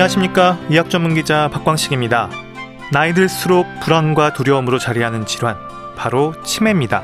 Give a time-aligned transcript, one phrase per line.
[0.00, 0.58] 안녕하십니까.
[0.70, 2.30] 의학 전문 기자 박광식입니다.
[2.90, 5.58] 나이 들수록 불안과 두려움으로 자리하는 질환,
[5.94, 7.02] 바로 치매입니다.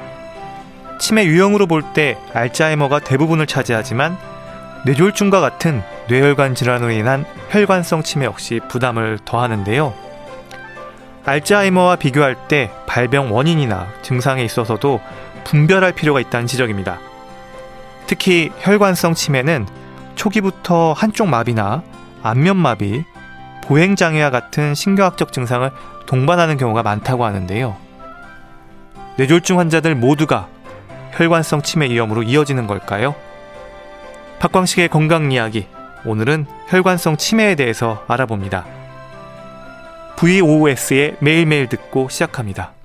[0.99, 4.17] 치매 유형으로 볼 때 알츠하이머가 대부분을 차지하지만
[4.87, 9.93] 뇌졸중과 같은 뇌혈관 질환으로 인한 혈관성 치매 역시 부담을 더하는데요.
[11.27, 15.03] 알츠하이머와 비교할 때 발병 원인이나 증상에 있어서도
[15.45, 16.99] 분별할 필요가 있다는 지적입니다.
[18.07, 19.67] 특히 혈관성 치매는
[20.15, 21.83] 초기부터 한쪽 마비나
[22.23, 23.05] 안면마비,
[23.65, 25.71] 보행장애와 같은 신경학적 증상을
[26.07, 27.77] 동반하는 경우가 많다고 하는데요.
[29.17, 30.49] 뇌졸중 환자들 모두가
[31.13, 33.15] 혈관성 치매 위험으로 이어지는 걸까요?
[34.39, 35.67] 박광식의 건강 이야기.
[36.05, 38.67] 오늘은 혈관성 치매에 대해서 알아봅니다.
[40.17, 42.76] VOS의 매일매일 듣고 시작합니다.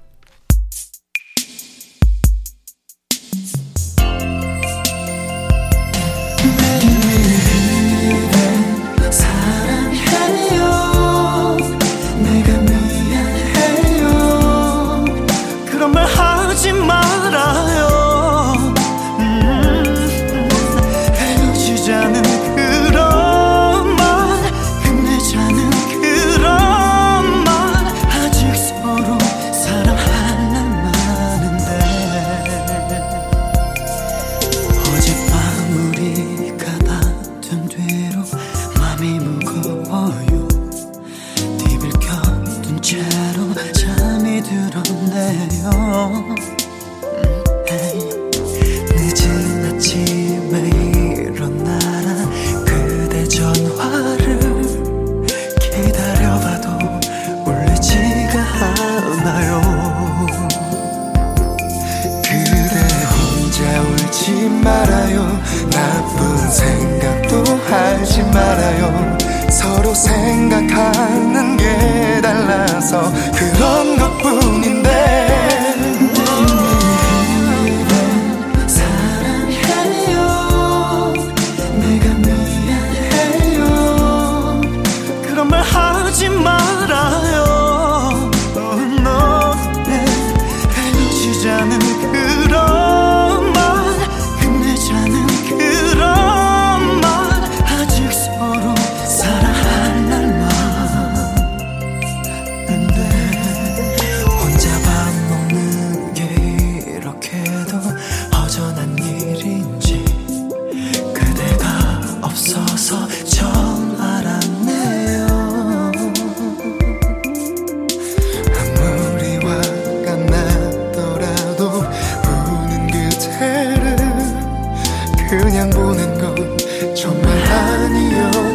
[127.22, 128.51] 말 아니요.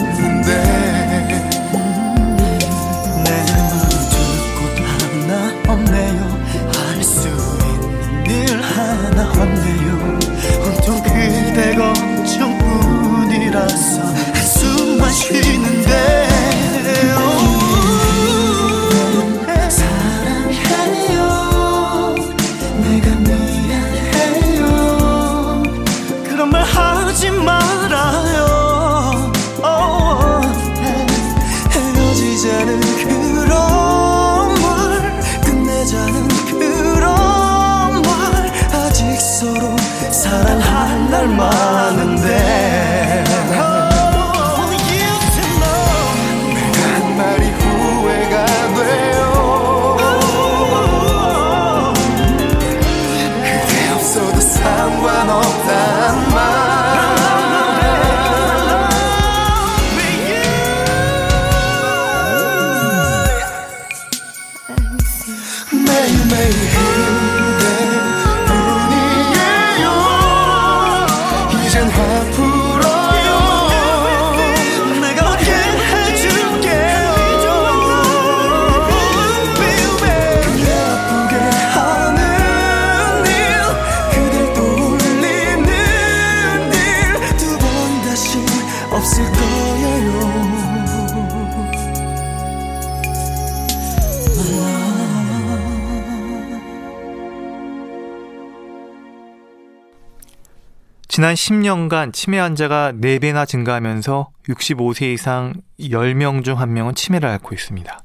[101.16, 108.00] 지난 10년간 치매 환자가 4배나 증가하면서 65세 이상 10명 중 1명은 치매를 앓고 있습니다.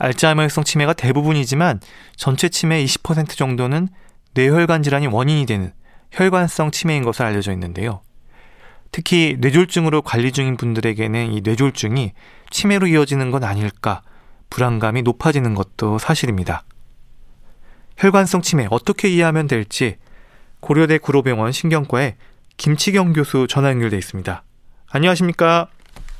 [0.00, 1.78] 알츠하이머성 치매가 대부분이지만
[2.16, 3.86] 전체 치매의 20% 정도는
[4.34, 5.72] 뇌혈관 질환이 원인이 되는
[6.10, 8.00] 혈관성 치매인 것으로 알려져 있는데요.
[8.90, 12.14] 특히 뇌졸중으로 관리 중인 분들에게는 이 뇌졸중이
[12.50, 14.02] 치매로 이어지는 건 아닐까
[14.50, 16.64] 불안감이 높아지는 것도 사실입니다.
[17.96, 19.98] 혈관성 치매 어떻게 이해하면 될지
[20.60, 22.16] 고려대 구로병원 신경과에
[22.56, 24.42] 김치경 교수 전화 연결돼 있습니다.
[24.92, 25.68] 안녕하십니까?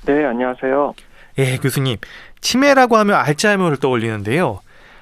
[0.06, 0.94] 네, 안녕하세요.
[1.38, 1.96] 예, 교수님.
[2.40, 4.60] 치매라고 하면 알츠하이머를 떠올리는데요.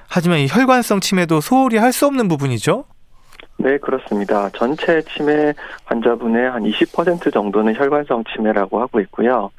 [0.09, 2.85] 하지만 이 혈관성 치매도 소홀히 할 수 없는 부분이죠?
[3.59, 4.49] 네, 그렇습니다.
[4.51, 5.53] 전체 치매
[5.85, 9.51] 환자분의 한 20% 정도는 혈관성 치매라고 하고 있고요.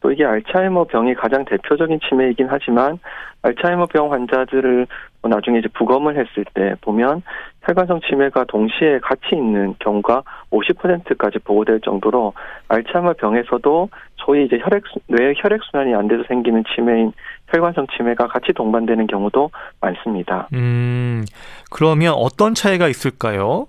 [0.00, 2.98] 또 이게 알츠하이머 병이 가장 대표적인 치매이긴 하지만
[3.42, 4.86] 알츠하이머 병 환자들을
[5.22, 7.22] 뭐 나중에 이제 부검을 했을 때 보면
[7.64, 12.34] 혈관성 치매가 동시에 같이 있는 경우가 50%까지 보고될 정도로
[12.68, 17.12] 알츠하이머 병에서도 소위 이제 혈액 뇌 혈액 순환이 안 돼서 생기는 치매인
[17.48, 19.50] 혈관성 치매가 같이 동반되는 경우도
[19.80, 20.48] 많습니다.
[20.52, 21.24] 음,
[21.70, 23.66] 그러면 어떤 차이가 있을까요?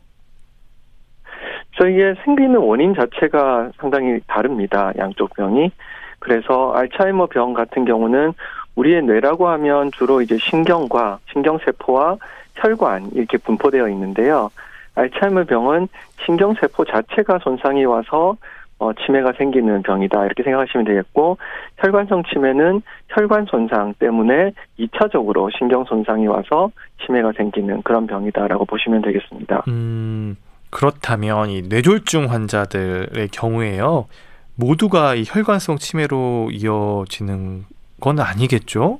[1.79, 4.91] 저희의 생기는 원인 자체가 상당히 다릅니다.
[4.97, 5.71] 양쪽 병이.
[6.19, 8.33] 그래서 알츠하이머 병 같은 경우는
[8.75, 12.17] 우리의 뇌라고 하면 주로 이제 신경과 신경세포와
[12.55, 14.49] 혈관 이렇게 분포되어 있는데요.
[14.95, 15.87] 알츠하이머 병은
[16.25, 18.37] 신경세포 자체가 손상이 와서
[18.77, 20.25] 어, 치매가 생기는 병이다.
[20.25, 21.37] 이렇게 생각하시면 되겠고,
[21.77, 26.71] 혈관성 치매는 혈관 손상 때문에 2차적으로 신경 손상이 와서
[27.05, 29.63] 치매가 생기는 그런 병이다라고 보시면 되겠습니다.
[29.69, 30.35] 음,
[30.71, 34.07] 그렇다면 이 뇌졸중 환자들의 경우에요.
[34.55, 37.63] 모두가 이 혈관성 치매로 이어지는
[38.01, 38.99] 건 아니겠죠?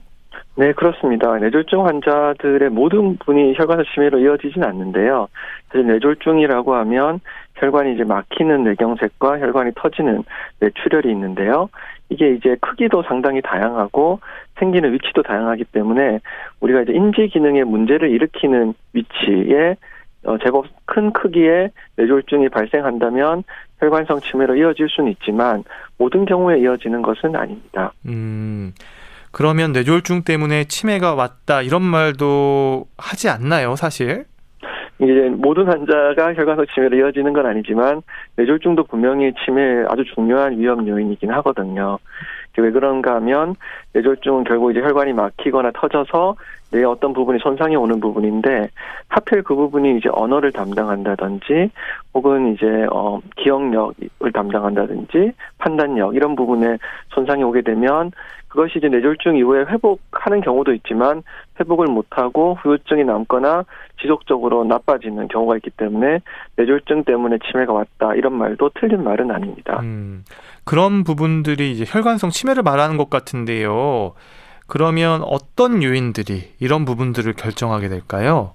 [0.58, 1.38] 네, 그렇습니다.
[1.38, 5.28] 뇌졸중 환자들의 모든 분이 혈관성 치매로 이어지진 않는데요.
[5.68, 7.20] 사실 뇌졸중이라고 하면
[7.56, 10.24] 혈관이 이제 막히는 뇌경색과 혈관이 터지는
[10.62, 11.70] 뇌출혈이 있는데요.
[12.10, 14.20] 이게 이제 크기도 상당히 다양하고
[14.58, 16.20] 생기는 위치도 다양하기 때문에
[16.62, 19.76] 우리가 이제 인지 기능에 문제를 일으키는 위치에
[20.26, 23.44] 어, 제법 큰 크기의 뇌졸중이 발생한다면
[23.80, 25.64] 혈관성 치매로 이어질 수는 있지만
[25.98, 27.92] 모든 경우에 이어지는 것은 아닙니다.
[28.08, 28.74] 음,
[29.38, 34.24] 그러면 뇌졸중 때문에 치매가 왔다 이런 말도 하지 않나요, 사실?
[34.98, 38.02] 이제 모든 환자가 혈관성 치매로 이어지는 건 아니지만
[38.38, 42.00] 뇌졸중도 분명히 치매의 아주 중요한 위험 요인이긴 하거든요.
[42.62, 43.56] 왜 그런가 하면
[43.94, 46.36] 뇌졸중은 결국 이제 혈관이 막히거나 터져서
[46.72, 48.70] 뇌의 어떤 부분이 손상이 오는 부분인데
[49.08, 51.72] 하필 그 부분이 이제 언어를 담당한다든지
[52.14, 56.78] 혹은 이제 어 기억력을 담당한다든지 판단력 이런 부분에
[57.10, 58.12] 손상이 오게 되면
[58.56, 61.24] 그것이 이제 뇌졸중 이후에 회복하는 경우도 있지만
[61.60, 63.66] 회복을 못하고 후유증이 남거나
[64.02, 66.20] 지속적으로 나빠지는 경우가 있기 때문에
[66.58, 69.80] 뇌졸중 때문에 치매가 왔다 이런 말도 틀린 말은 아닙니다.
[69.82, 70.24] 음,
[70.64, 74.14] 그런 부분들이 이제 혈관성 치매를 말하는 것 같은데요.
[74.68, 78.54] 그러면 어떤 요인들이 이런 부분들을 결정하게 될까요?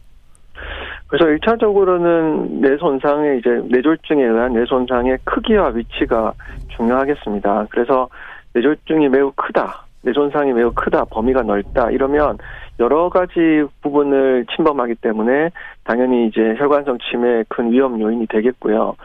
[1.06, 6.32] 그래서 1차적으로는 뇌 손상의 이제 뇌졸중에 의한 뇌 손상의 크기와 위치가
[6.76, 7.66] 중요하겠습니다.
[7.70, 8.08] 그래서
[8.54, 9.86] 뇌졸중이 매우 크다.
[10.02, 12.38] 뇌 손상이 매우 크다, 범위가 넓다 이러면
[12.80, 15.50] 여러 가지 부분을 침범하기 때문에
[15.84, 18.96] 당연히 이제 혈관성 치매의 큰 위험 요인이 되겠고요.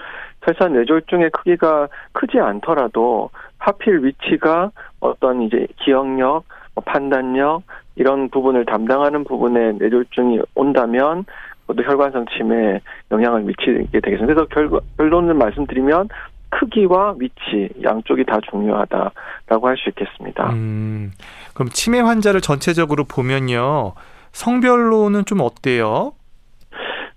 [0.45, 7.63] 설사 뇌졸중의 크기가 크지 않더라도 하필 위치가 어떤 이제 기억력, 뭐 판단력
[7.95, 11.25] 이런 부분을 담당하는 부분에 뇌졸중이 온다면
[11.67, 12.79] 또 혈관성 치매에
[13.11, 14.25] 영향을 미치게 되겠습니다.
[14.33, 16.09] 그래서 결, 결론을 말씀드리면
[16.49, 20.49] 크기와 위치 양쪽이 다 중요하다라고 할 수 있겠습니다.
[20.51, 21.11] 음,
[21.53, 23.93] 그럼 치매 환자를 전체적으로 보면요
[24.31, 26.13] 성별로는 좀 어때요?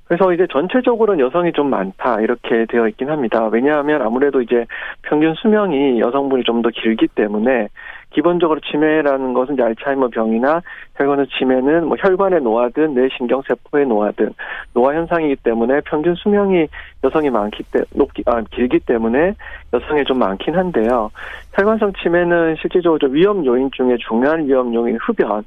[0.09, 3.47] 그래서 이제 전체적으로는 여성이 좀 많다 이렇게 되어 있긴 합니다.
[3.53, 4.65] 왜냐하면 아무래도 이제
[5.03, 7.69] 평균 수명이 여성분이 좀 더 길기 때문에
[8.11, 10.61] 기본적으로 치매라는 것은 이제 알츠하이머 병이나
[10.97, 14.33] 혈관의 치매는 뭐 혈관의 노화든 뇌신경 세포의 노화든
[14.75, 16.67] 노화 현상이기 때문에 평균 수명이
[17.05, 19.35] 여성이 많기 때 높기 아 길기 때문에
[19.73, 21.11] 여성이 좀 많긴 한데요.
[21.55, 25.45] 혈관성 치매는 실질적으로 좀 위험 요인 중에 중요한 위험 요인 흡연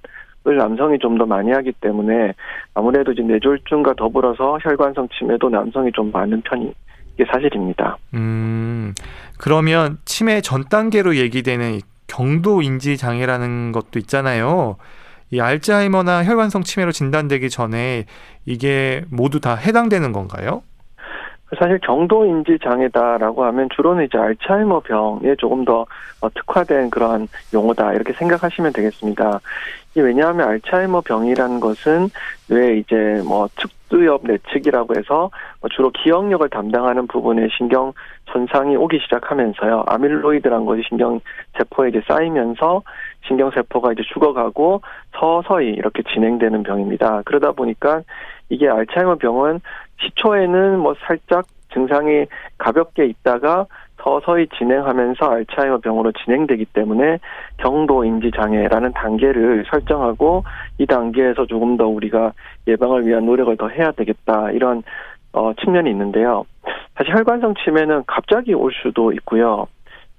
[0.47, 2.33] 을 남성이 좀 더 많이 하기 때문에
[2.73, 6.73] 아무래도 이제 뇌졸중과 더불어서 혈관성 치매도 남성이 좀 많은 편이
[7.13, 7.97] 이게 사실입니다.
[8.15, 8.95] 음,
[9.39, 14.77] 그러면 치매 전 단계로 얘기되는 경도 인지 장애라는 것도 있잖아요.
[15.29, 18.05] 이 알츠하이머나 혈관성 치매로 진단되기 전에
[18.45, 20.63] 이게 모두 다 해당되는 건가요?
[21.59, 25.85] 사실 경도 인지 장애다라고 하면 주로는 이제 알츠하이머 병에 조금 더
[26.21, 29.41] 어, 특화된 그런 용어다 이렇게 생각하시면 되겠습니다.
[29.95, 32.09] 왜냐하면 알츠하이머 병이라는 것은
[32.47, 35.29] 뇌 이제 뭐 측두엽 내측이라고 해서
[35.59, 37.93] 뭐 주로 기억력을 담당하는 부분에 신경
[38.31, 39.83] 손상이 오기 시작하면서요.
[39.87, 41.19] 아밀로이드란 것이 신경
[41.57, 42.83] 세포에 이제 쌓이면서
[43.27, 44.81] 신경 세포가 이제 죽어가고
[45.19, 47.23] 서서히 이렇게 진행되는 병입니다.
[47.25, 48.01] 그러다 보니까
[48.49, 49.59] 이게 알츠하이머 병은
[49.99, 52.25] 시초에는 뭐 살짝 증상이
[52.57, 53.65] 가볍게 있다가
[54.03, 57.19] 서서히 진행하면서 알츠하이머 병으로 진행되기 때문에
[57.57, 60.43] 경도 인지 장애라는 단계를 설정하고
[60.77, 62.33] 이 단계에서 조금 더 우리가
[62.67, 64.83] 예방을 위한 노력을 더 해야 되겠다 이런
[65.33, 66.45] 어, 측면이 있는데요.
[66.95, 69.67] 사실 혈관성 치매는 갑자기 올 수도 있고요.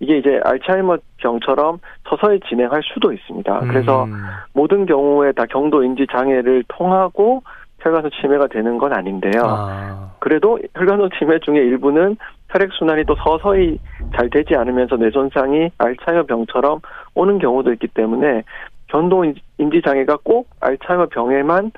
[0.00, 3.60] 이게 이제 알츠하이머 병처럼 서서히 진행할 수도 있습니다.
[3.60, 4.14] 그래서 음.
[4.52, 7.42] 모든 경우에 다 경도 인지 장애를 통하고
[7.80, 9.42] 혈관성 치매가 되는 건 아닌데요.
[9.44, 10.10] 아.
[10.18, 12.16] 그래도 혈관성 치매 중에 일부는
[12.52, 13.78] 혈액 순환이 또 서서히
[14.14, 16.80] 잘 되지 않으면서 뇌 손상이 알츠하이머 병처럼
[17.14, 18.42] 오는 경우도 있기 때문에
[18.88, 21.72] 견도 인지 장애가 꼭 알츠하이머 병에만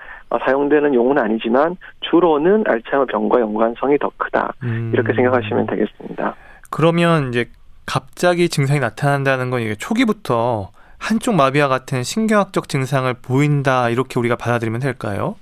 [0.45, 4.91] 사용되는 용어는 아니지만 주로는 알츠하이머 병과 연관성이 더 크다 음.
[4.93, 6.35] 이렇게 생각하시면 되겠습니다.
[6.71, 7.47] 그러면 이제
[7.87, 14.81] 갑자기 증상이 나타난다는 건 이게 초기부터 한쪽 마비와 같은 신경학적 증상을 보인다 이렇게 우리가 받아들이면
[14.81, 15.37] 될까요?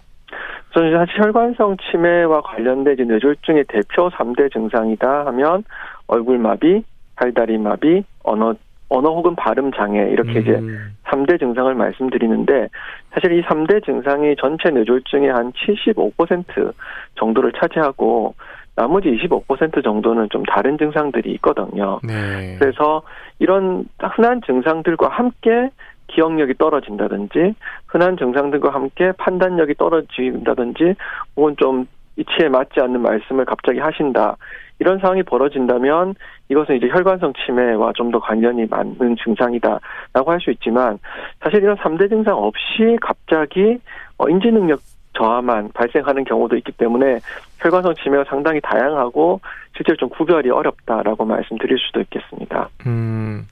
[0.73, 5.65] 저는 사실 혈관성 치매와 관련된 이제 뇌졸중의 대표 3대 증상이다 하면
[6.07, 6.83] 얼굴 마비,
[7.17, 8.55] 팔다리 마비, 언어
[8.89, 10.43] 언어 혹은 발음 장애 이렇게 음.
[10.43, 10.61] 이제
[11.05, 12.69] 3대 증상을 말씀드리는데
[13.13, 16.75] 사실 이 3대 증상이 전체 뇌졸중의 한 75%
[17.15, 18.35] 정도를 차지하고
[18.75, 22.01] 나머지 25% 정도는 좀 다른 증상들이 있거든요.
[22.03, 22.57] 네.
[22.59, 23.03] 그래서
[23.39, 25.71] 이런 흔한 증상들과 함께
[26.15, 27.55] 기억력이 떨어진다든지
[27.87, 30.95] 흔한 증상들과 함께 판단력이 떨어진다든지
[31.37, 34.37] 혹은 좀 이치에 맞지 않는 말씀을 갑자기 하신다.
[34.79, 36.15] 이런 상황이 벌어진다면
[36.49, 40.99] 이것은 이제 혈관성 치매와 좀 더 관련이 많은 증상이다라고 할 수 있지만
[41.41, 43.79] 사실 이런 3대 증상 없이 갑자기
[44.19, 44.81] 어, 인지 능력
[45.15, 47.21] 저하만 발생하는 경우도 있기 때문에
[47.61, 49.41] 혈관성 치매가 상당히 다양하고
[49.77, 52.69] 실제로 좀 구별이 어렵다라고 말씀드릴 수도 있겠습니다.
[52.87, 53.47] 음,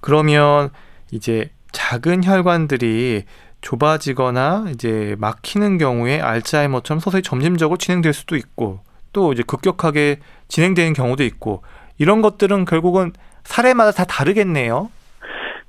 [0.00, 0.70] 그러면
[1.10, 3.24] 이제 작은 혈관들이
[3.60, 8.78] 좁아지거나 이제 막히는 경우에 알츠하이머처럼 서서히 점진적으로 진행될 수도 있고
[9.12, 10.16] 또 이제 급격하게
[10.48, 11.62] 진행되는 경우도 있고
[11.98, 13.12] 이런 것들은 결국은
[13.44, 14.88] 사례마다 다 다르겠네요.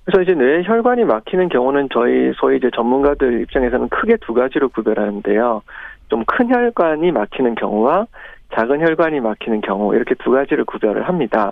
[0.05, 5.61] 그래서 이제 뇌 혈관이 막히는 경우는 저희 소위 이제 전문가들 입장에서는 크게 두 가지로 구별하는데요.
[6.07, 8.07] 좀 큰 혈관이 막히는 경우와
[8.55, 11.51] 작은 혈관이 막히는 경우 이렇게 두 가지를 구별을 합니다.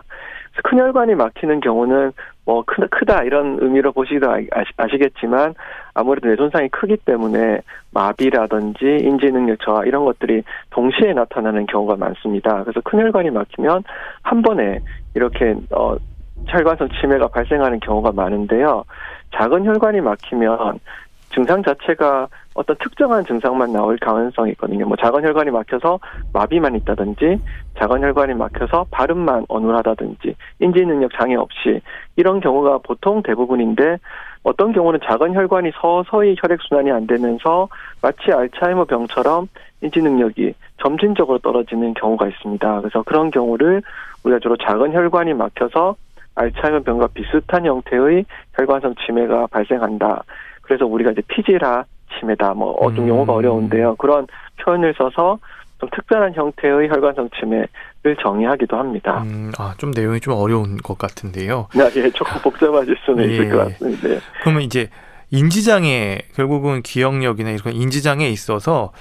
[0.63, 2.11] 큰 혈관이 막히는 경우는
[2.45, 5.55] 뭐 크다, 크다 이런 의미로 보시기도 아시 겠지만
[5.93, 7.59] 아무래도 뇌 손상이 크기 때문에
[7.91, 12.63] 마비라든지 인지 능력 저하 이런 것들이 동시에 나타나는 경우가 많습니다.
[12.63, 13.83] 그래서 큰 혈관이 막히면
[14.21, 14.79] 한 번에
[15.15, 15.97] 이렇게 어
[16.47, 18.83] 혈관성 치매가 발생하는 경우가 많은데요.
[19.33, 20.79] 작은 혈관이 막히면
[21.33, 24.87] 증상 자체가 어떤 특정한 증상만 나올 가능성이 있거든요.
[24.87, 25.99] 뭐 작은 혈관이 막혀서
[26.33, 27.39] 마비만 있다든지
[27.77, 31.81] 작은 혈관이 막혀서 발음만 어눌하다든지 인지 능력 장애 없이
[32.15, 33.97] 이런 경우가 보통 대부분인데
[34.43, 37.67] 어떤 경우는 작은 혈관이 서서히 혈액 순환이 안 되면서
[38.01, 39.49] 마치 알츠하이머 병처럼
[39.81, 42.79] 인지 능력이 점진적으로 떨어지는 경우가 있습니다.
[42.79, 43.81] 그래서 그런 경우를
[44.23, 45.95] 우리가 주로 작은 혈관이 막혀서
[46.35, 50.23] 알츠하이머 병과 비슷한 형태의 혈관성 치매가 발생한다.
[50.61, 51.85] 그래서 우리가 이제 피지라
[52.19, 52.53] 치매다.
[52.53, 53.07] 뭐좀 음.
[53.09, 53.95] 용어가 어려운데요.
[53.95, 54.27] 그런
[54.63, 55.39] 표현을 써서
[55.79, 59.21] 좀 특별한 형태의 혈관성 치매를 정의하기도 합니다.
[59.23, 61.67] 음, 아, 좀 내용이 좀 어려운 것 같은데요.
[61.75, 63.33] 네, 예, 조금 복잡하실 수는 예.
[63.33, 64.19] 있을 것 같은데.
[64.41, 64.89] 그러면 이제
[65.31, 68.91] 인지장애, 결국은 기억력이나 이런 인지장애에 있어서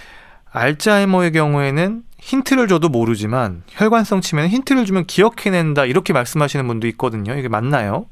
[0.52, 7.34] 알츠하이머의 경우에는 힌트를 줘도 모르지만 혈관성 치매는 힌트를 주면 기억해낸다 이렇게 말씀하시는 분도 있거든요.
[7.34, 8.06] 이게 맞나요?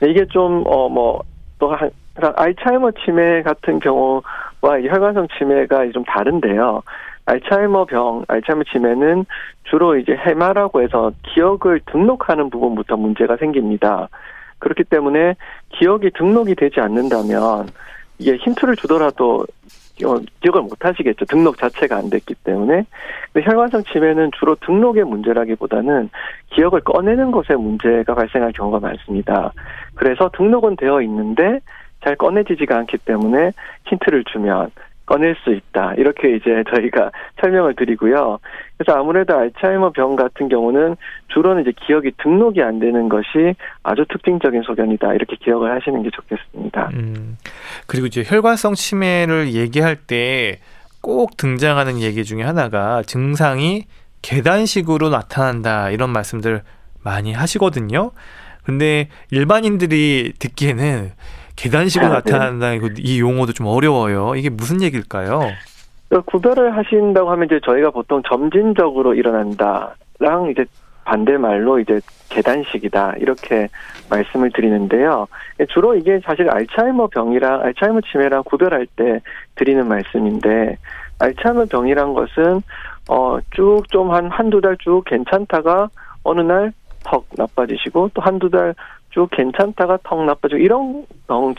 [0.00, 1.22] 네, 이게 좀 어 뭐
[1.58, 4.22] 또한 알츠하이머 치매 같은 경우와
[4.62, 6.82] 혈관성 치매가 좀 다른데요.
[7.26, 9.24] 알츠하이머 병, 알츠하이머 치매는
[9.64, 14.08] 주로 이제 해마라고 해서 기억을 등록하는 부분부터 문제가 생깁니다.
[14.58, 15.34] 그렇기 때문에
[15.70, 17.68] 기억이 등록이 되지 않는다면
[18.18, 19.46] 이게 힌트를 주더라도
[20.04, 21.24] 어, 기억을 못 하시겠죠.
[21.26, 22.84] 등록 자체가 안 됐기 때문에.
[23.32, 26.10] 근데 혈관성 치매는 주로 등록의 문제라기보다는
[26.50, 29.52] 기억을 꺼내는 것에 문제가 발생할 경우가 많습니다.
[29.94, 31.60] 그래서 등록은 되어 있는데
[32.02, 33.52] 잘 꺼내지지가 않기 때문에
[33.86, 34.70] 힌트를 주면
[35.04, 35.94] 꺼낼 수 있다.
[35.94, 38.38] 이렇게 이제 저희가 설명을 드리고요.
[38.78, 40.96] 그래서 아무래도 알츠하이머 병 같은 경우는
[41.28, 45.14] 주로는 이제 기억이 등록이 안 되는 것이 아주 특징적인 소견이다.
[45.14, 46.90] 이렇게 기억을 하시는 게 좋겠습니다.
[46.94, 47.36] 음,
[47.86, 50.58] 그리고 이제 혈관성 치매를 얘기할 때
[51.02, 53.84] 꼭 등장하는 얘기 중에 하나가 증상이
[54.22, 55.90] 계단식으로 나타난다.
[55.90, 56.62] 이런 말씀들
[57.02, 58.12] 많이 하시거든요.
[58.62, 61.10] 근데 일반인들이 듣기에는
[61.62, 62.30] 계단식으로 아, 네.
[62.32, 64.34] 나타난다는 이 용어도 좀 어려워요.
[64.34, 65.40] 이게 무슨 얘기일까요?
[66.08, 70.64] 그 구별을 하신다고 하면 이제 저희가 보통 점진적으로 일어난다랑 이제
[71.04, 73.68] 반대말로 이제 계단식이다 이렇게
[74.10, 75.26] 말씀을 드리는데요.
[75.72, 79.20] 주로 이게 사실 알츠하이머 병이랑 알츠하이머 치매랑 구별할 때
[79.56, 80.76] 드리는 말씀인데
[81.18, 82.62] 알츠하이머 병이란 것은
[83.08, 85.88] 어 쭉 좀 한 한두 달 쭉 괜찮다가
[86.22, 86.72] 어느 날
[87.04, 88.74] 턱 나빠지시고 또 한두 달
[89.12, 91.04] 쭉 괜찮다가 턱 나빠지고 이런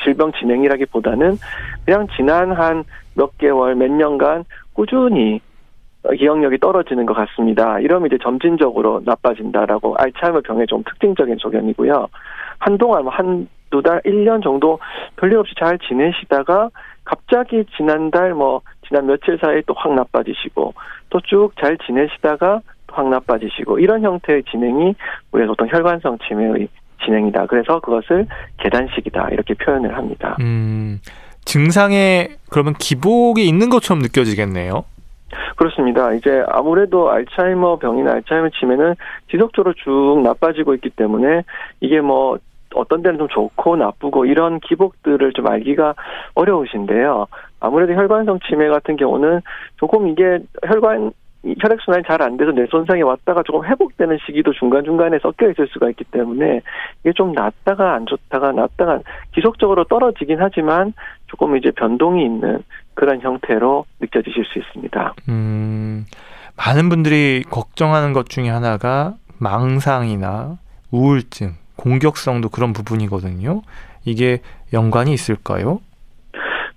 [0.04, 1.38] 질병 진행이라기보다는
[1.86, 2.84] 그냥 지난 한
[3.16, 4.44] 몇 개월 몇 년간
[4.74, 5.40] 꾸준히
[6.18, 7.80] 기억력이 떨어지는 것 같습니다.
[7.80, 12.08] 이러면 이제 점진적으로 나빠진다라고 알츠하이머 병의 좀 특징적인 소견이고요.
[12.60, 14.78] 한동안 한 두 달, 1년 정도
[15.16, 16.70] 별일 없이 잘 지내시다가
[17.06, 20.76] 갑자기 지난달 뭐 지난 며칠 사이에 또 확 나빠지시고
[21.10, 24.94] 또 쭉 잘 지내시다가 확 나빠지시고 이런 형태의 진행이
[25.32, 26.68] 우리가 보통 혈관성 치매의
[27.06, 27.48] 진행이다.
[27.48, 30.38] 그래서 그것을 계단식이다 이렇게 표현을 합니다.
[30.42, 31.00] 음,
[31.46, 34.86] 증상에 그러면 기복이 있는 것처럼 느껴지겠네요.
[35.56, 36.14] 그렇습니다.
[36.14, 38.96] 이제 아무래도 알츠하이머 병이나 알츠하이머 치매는
[39.32, 41.44] 지속적으로 쭉 나빠지고 있기 때문에
[41.80, 42.38] 이게 뭐
[42.76, 45.96] 어떤 데는 좀 좋고 나쁘고 이런 기복들을 좀 알기가
[46.34, 47.28] 어려우신데요.
[47.60, 49.42] 아무래도 혈관성 치매 같은 경우는
[49.78, 51.12] 조금 이게 혈관
[51.44, 56.06] 혈액순환이 잘 안 돼서 뇌 손상이 왔다가 조금 회복되는 시기도 중간중간에 섞여 있을 수가 있기
[56.06, 56.62] 때문에
[57.02, 59.00] 이게 좀 낫다가 안 좋다가 낫다가
[59.36, 60.94] 지속적으로 떨어지긴 하지만
[61.28, 65.16] 조금 이제 변동이 있는 그런 형태로 느껴지실 수 있습니다.
[65.30, 66.06] 음,
[66.56, 70.58] 많은 분들이 걱정하는 것 중에 하나가 망상이나
[70.92, 73.64] 우울증, 공격성도 그런 부분이거든요.
[74.06, 74.40] 이게
[74.72, 75.80] 연관이 있을까요?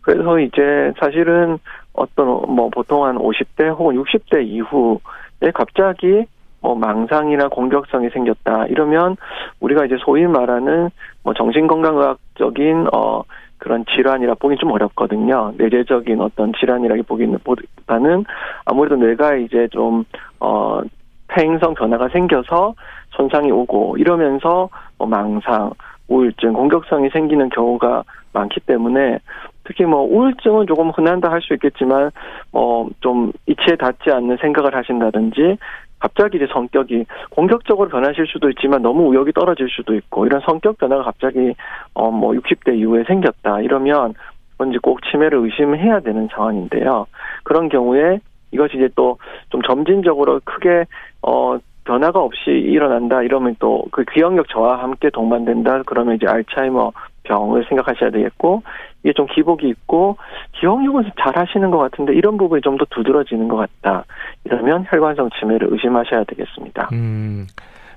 [0.01, 0.61] 그래서 이제
[1.01, 1.59] 사실은
[1.97, 6.27] 어떤 뭐 보통 한 50대 혹은 60대 이후에 갑자기
[6.61, 9.17] 뭐 망상이나 공격성이 생겼다 이러면
[9.61, 10.91] 우리가 이제 소위 말하는
[11.23, 13.23] 뭐 정신건강의학적인 어
[13.59, 15.53] 그런 질환이라 보기 좀 어렵거든요.
[15.57, 18.25] 내재적인 어떤 질환이라기 보기보다는
[18.65, 20.83] 아무래도 뇌가 이제 좀어
[21.29, 22.75] 폐행성 변화가 생겨서
[23.11, 25.71] 손상이 오고 이러면서 뭐 망상,
[26.09, 29.19] 우울증, 공격성이 생기는 경우가 많기 때문에
[29.67, 32.11] 특히 뭐 우울증은 조금 흔한다 할 수 있겠지만
[32.53, 35.59] 뭐좀 이치에 닿지 않는 생각을 하신다든지
[35.99, 41.03] 갑자기 이제 성격이 공격적으로 변하실 수도 있지만 너무 의욕이 떨어질 수도 있고 이런 성격 변화가
[41.05, 41.55] 갑자기
[41.95, 44.15] 어 뭐 60대 이후에 생겼다 이러면
[44.59, 47.07] 뭔지 꼭 치매를 의심해야 되는 상황인데요.
[47.45, 48.21] 그런 경우에
[48.53, 49.19] 이것이 이제 또
[49.51, 50.85] 좀 점진적으로 크게
[51.23, 56.93] 어 변화가 없이 일어난다 이러면 또 그 기억력 저하와 함께 동반된다 그러면 이제 알츠하이머
[57.27, 58.63] 병을 생각하셔야 되겠고
[59.03, 60.17] 이게 좀 기복이 있고
[60.61, 64.05] 기억력은 잘 하시는 것 같은데 이런 부분이 좀 더 두드러지는 것 같다
[64.45, 66.91] 이러면 혈관성 치매를 의심하셔야 되겠습니다.
[66.93, 67.47] 음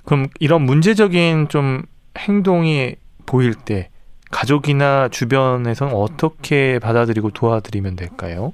[0.06, 1.82] 그럼 이런 문제적인 좀
[2.18, 3.90] 행동이 보일 때
[4.32, 8.54] 가족이나 주변에서는 어떻게 받아들이고 도와드리면 될까요?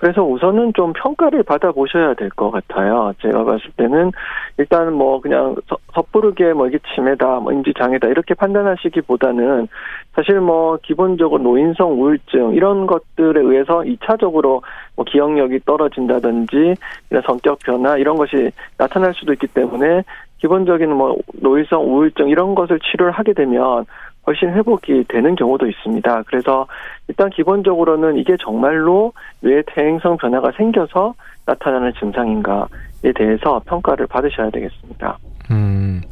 [0.00, 3.12] 그래서 우선은 좀 평가를 받아보셔야 될 것 같아요.
[3.20, 4.12] 제가 봤을 때는
[4.56, 5.56] 일단 뭐 그냥
[5.94, 9.68] 섣부르게 뭐 이게 치매다, 뭐 인지장애다 이렇게 판단하시기보다는
[10.14, 14.62] 사실 뭐 기본적으로 노인성 우울증 이런 것들에 의해서 2차적으로
[14.96, 16.76] 뭐 기억력이 떨어진다든지
[17.10, 20.02] 이런 성격 변화 이런 것이 나타날 수도 있기 때문에
[20.38, 23.84] 기본적인 뭐 노인성 우울증 이런 것을 치료를 하게 되면
[24.30, 26.22] 훨씬 회복이 되는 경우도 있습니다.
[26.26, 26.66] 그래서
[27.08, 31.14] 일단 기본적으로는 이게 정말로 뇌 퇴행성 변화가 생겨서
[31.46, 35.18] 나타나는 증상인가에 대해서 평가를 받으셔야 되겠습니다.
[35.50, 36.02] 음,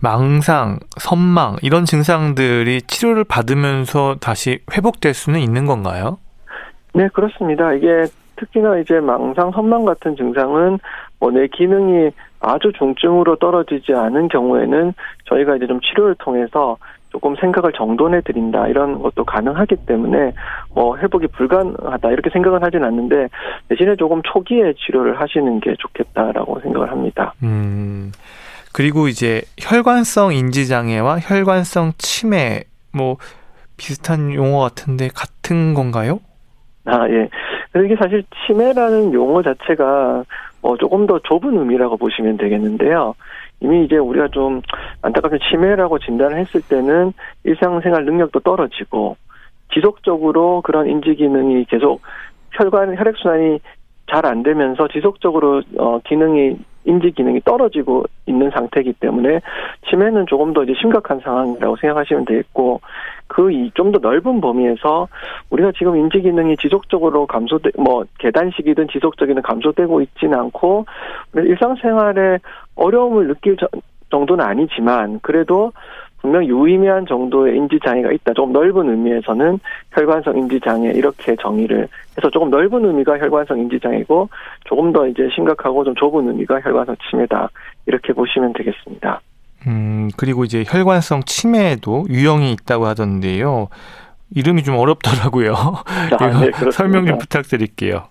[0.00, 6.18] 망상, 선망 이런 증상들이 치료를 받으면서 다시 회복될 수는 있는 건가요?
[6.92, 7.72] 네, 그렇습니다.
[7.72, 10.80] 이게 특히나 이제 망상, 선망 같은 증상은
[11.20, 14.92] 뭐 뇌 기능이 아주 중증으로 떨어지지 않은 경우에는
[15.24, 16.76] 저희가 이제 좀 치료를 통해서
[17.14, 20.32] 조금 생각을 정돈해 드린다 이런 것도 가능하기 때문에
[20.74, 23.28] 뭐 회복이 불가능하다 이렇게 생각은 하진 않는데
[23.68, 27.32] 대신에 조금 초기에 치료를 하시는 게 좋겠다라고 생각을 합니다.
[27.44, 28.10] 음.
[28.72, 33.16] 그리고 이제 혈관성 인지 장애와 혈관성 치매 뭐
[33.76, 36.18] 비슷한 용어 같은데 같은 건가요?
[36.86, 37.28] 아, 예.
[37.84, 40.24] 이게 사실 치매라는 용어 자체가
[40.62, 43.14] 뭐 조금 더 좁은 의미라고 보시면 되겠는데요.
[43.60, 44.60] 이미 이제 우리가 좀
[45.02, 47.12] 안타깝게 치매라고 진단을 했을 때는
[47.44, 49.16] 일상생활 능력도 떨어지고
[49.72, 52.02] 지속적으로 그런 인지 기능이 계속
[52.52, 53.60] 혈관 혈액 순환이
[54.10, 59.40] 잘 안 되면서 지속적으로 어 기능이 인지 기능이 떨어지고 있는 상태이기 때문에
[59.88, 62.80] 치매는 조금 더 이제 심각한 상황이라고 생각하시면 되겠고
[63.26, 65.08] 그이좀더 넓은 범위에서
[65.50, 70.86] 우리가 지금 인지 기능이 지속적으로 감소돼 뭐 계단식이든 지속적이든 감소되고 있지는 않고
[71.34, 72.38] 일상생활에
[72.76, 73.56] 어려움을 느낄
[74.10, 75.72] 정도는 아니지만 그래도
[76.24, 78.32] 분명 유의미한 정도의 인지 장애가 있다.
[78.32, 79.60] 조금 넓은 의미에서는
[79.92, 84.30] 혈관성 인지 장애 이렇게 정의를 해서 조금 넓은 의미가 혈관성 인지 장애고
[84.64, 87.50] 조금 더 이제 심각하고 좀 좁은 의미가 혈관성 치매다.
[87.84, 89.20] 이렇게 보시면 되겠습니다.
[89.66, 93.68] 음, 그리고 이제 혈관성 치매에도 유형이 있다고 하던데요.
[94.34, 95.52] 이름이 좀 어렵더라고요.
[95.52, 98.04] 아, 네, 설명 좀 부탁드릴게요.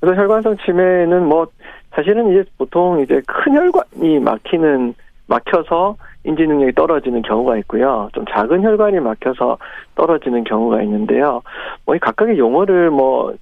[0.00, 1.48] 그래서 혈관성 치매는 뭐
[1.94, 4.94] 사실은 이제 보통 이제 큰 혈관이 막히는
[5.26, 8.08] 막혀서 인지 능력이 떨어지는 경우가 있고요.
[8.12, 9.58] 좀 작은 혈관이 막혀서
[9.94, 11.42] 떨어지는 경우가 있는데요.
[11.84, 13.34] 뭐 이 각각의 용어를 뭐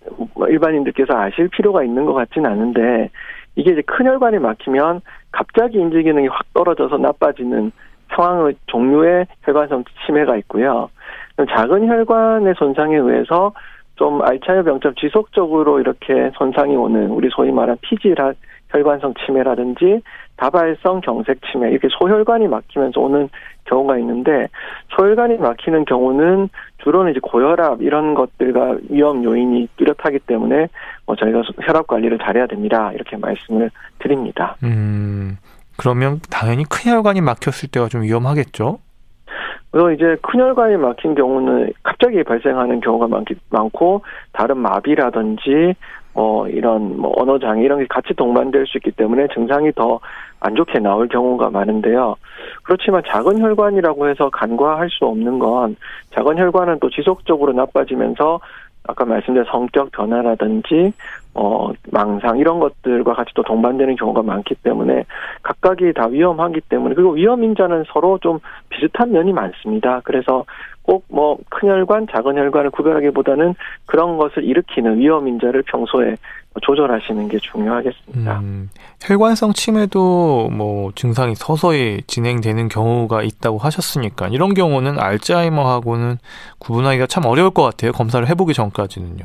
[0.48, 3.10] 일반인들께서 아실 필요가 있는 것 같지는 않은데
[3.56, 5.00] 이게 이제 큰 혈관이 막히면
[5.32, 7.72] 갑자기 인지 기능이 확 떨어져서 나빠지는
[8.14, 10.90] 상황의 종류의 혈관성 치매가 있고요.
[11.36, 13.52] 작은 혈관의 손상에 의해서
[13.96, 18.14] 좀 알츠하이머 병처럼 지속적으로 이렇게 손상이 오는 우리 소위 말하는 피질
[18.74, 20.02] 혈관성 치매라든지
[20.36, 23.28] 다발성 경색 치매 이렇게 소혈관이 막히면서 오는
[23.64, 24.48] 경우가 있는데
[24.96, 26.48] 소혈관이 막히는 경우는
[26.82, 30.68] 주로는 이제 고혈압 이런 것들과 위험 요인이 뚜렷하기 때문에
[31.06, 34.56] 뭐 저희가 혈압 관리를 잘해야 됩니다 이렇게 말씀을 드립니다.
[34.64, 35.38] 음
[35.76, 38.78] 그러면 당연히 큰 혈관이 막혔을 때가 좀 위험하겠죠?
[39.70, 45.74] 그래서 이제 큰 혈관이 막힌 경우는 갑자기 발생하는 경우가 많기, 많고 다른 마비라든지
[46.14, 50.00] 어 이런 뭐 언어 장애 이런 게 같이 동반될 수 있기 때문에 증상이 더
[50.44, 52.16] 안 좋게 나올 경우가 많은데요.
[52.64, 55.76] 그렇지만 작은 혈관이라고 해서 간과할 수 없는 건
[56.12, 58.40] 작은 혈관은 또 지속적으로 나빠지면서
[58.86, 60.92] 아까 말씀드린 성격 변화라든지
[61.32, 65.06] 어 망상 이런 것들과 같이 또 동반되는 경우가 많기 때문에
[65.42, 70.02] 각각이 다 위험하기 때문에 그리고 위험 인자는 서로 좀 비슷한 면이 많습니다.
[70.04, 70.44] 그래서
[70.84, 73.54] 꼭 뭐 큰 혈관, 작은 혈관을 구별하기보다는
[73.86, 76.16] 그런 것을 일으키는 위험 인자를 평소에
[76.62, 78.38] 조절하시는 게 중요하겠습니다.
[78.40, 78.70] 음,
[79.00, 86.18] 혈관성 치매도 뭐 증상이 서서히 진행되는 경우가 있다고 하셨으니까 이런 경우는 알츠하이머하고는
[86.58, 87.92] 구분하기가 참 어려울 것 같아요.
[87.92, 89.24] 검사를 해보기 전까지는요.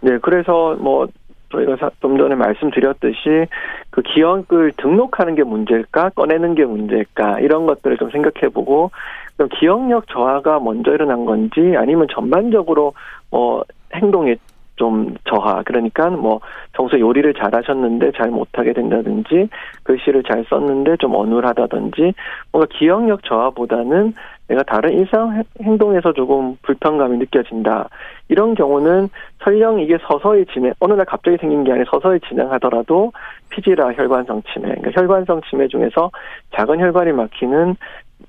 [0.00, 1.06] 네, 그래서 뭐
[1.54, 3.46] 저희가 좀 전에 말씀드렸듯이
[3.90, 6.10] 그 기억을 등록하는 게 문제일까?
[6.10, 7.40] 꺼내는 게 문제일까?
[7.40, 8.90] 이런 것들을 좀 생각해보고
[9.36, 12.94] 그럼 기억력 저하가 먼저 일어난 건지 아니면 전반적으로
[13.30, 13.64] 뭐
[13.94, 14.36] 행동에
[14.76, 16.40] 좀 저하 그러니까 뭐
[16.72, 19.48] 평소 요리를 잘 하셨는데 잘 못하게 된다든지
[19.84, 22.12] 글씨를 잘 썼는데 좀 어눌하다든지
[22.50, 24.14] 뭔가 기억력 저하보다는
[24.48, 27.88] 내가 다른 일상 행동에서 조금 불편감이 느껴진다.
[28.28, 29.08] 이런 경우는
[29.42, 33.12] 설령 이게 서서히 진행 어느 날 갑자기 생긴 게 아니라 서서히 진행하더라도
[33.50, 36.10] 피지라 혈관성 치매 그러니까 혈관성 치매 중에서
[36.54, 37.76] 작은 혈관이 막히는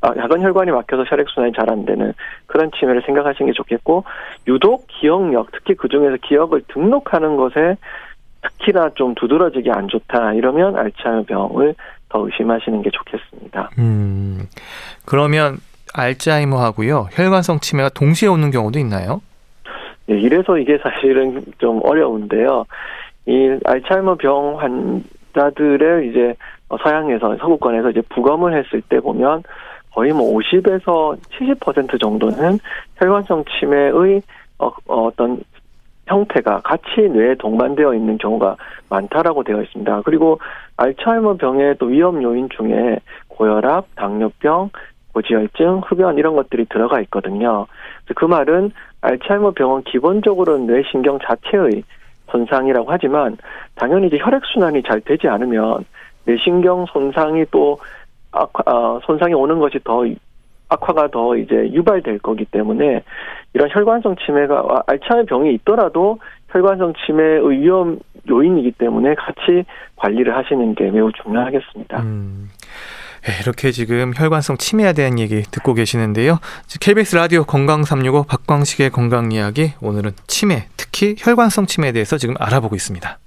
[0.02, 2.14] 아, 야간 혈관이 막혀서 혈액순환이 잘 안 되는
[2.48, 4.04] 그런 치매를 생각하시는 게 좋겠고
[4.48, 7.78] 유독 기억력 특히 그 중에서 기억을 등록하는 것에
[8.42, 10.34] 특히나 좀 두드러지게 안 좋다.
[10.34, 11.76] 이러면 알츠하이머 병을
[12.10, 13.72] 더 의심하시는 게 좋겠습니다.
[13.80, 14.46] 음.
[15.06, 15.58] 그러면
[15.96, 19.22] 알츠하이머하고요 혈관성 치매가 동시에 오는 경우도 있나요?
[20.08, 22.66] 네, 이래서 이게 사실은 좀 어려운데요.
[23.26, 26.36] 이 알츠하이머 병 환자들의 이제
[26.84, 29.44] 서양에서 서구권에서 이제 부검을 했을 때 보면
[29.94, 32.60] 거의 뭐 50에서 70% 정도는
[32.98, 34.22] 혈관성 치매의
[34.60, 35.42] 어, 어떤
[36.08, 38.58] 형태가 같이 뇌에 동반되어 있는 경우가
[38.90, 40.02] 많다라고 되어 있습니다.
[40.06, 40.40] 그리고
[40.78, 44.70] 알츠하이머 병의 또 위험 요인 중에 고혈압, 당뇨병,
[45.16, 47.68] 고지혈증, 흡연 이런 것들이 들어가 있거든요.
[48.16, 51.84] 그 말은 알츠하이머 병은 기본적으로 뇌신경 자체의
[52.30, 53.38] 손상이라고 하지만
[53.76, 55.86] 당연히 이제 혈액순환이 잘 되지 않으면
[56.26, 57.78] 뇌신경 손상이 또
[58.32, 60.04] 악화, 어, 손상이 오는 것이 더
[60.68, 63.04] 악화가 더 이제 유발될 거기 때문에
[63.54, 69.64] 이런 혈관성 치매가 알츠하이머 병이 있더라도 혈관성 치매의 위험 요인이기 때문에 같이
[69.96, 72.02] 관리를 하시는 게 매우 중요하겠습니다.
[72.02, 72.50] 음.
[73.26, 76.40] 네, 이렇게 지금 혈관성 치매에 대한 얘기 듣고 계시는데요.
[76.80, 82.76] KBS 라디오 건강 365 박광식의 건강 이야기 오늘은 치매, 특히 혈관성 치매에 대해서 지금 알아보고
[82.76, 83.18] 있습니다.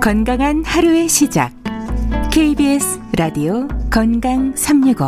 [0.00, 1.50] 건강한 하루의 시작.
[2.30, 5.04] KBS 라디오 건강 365.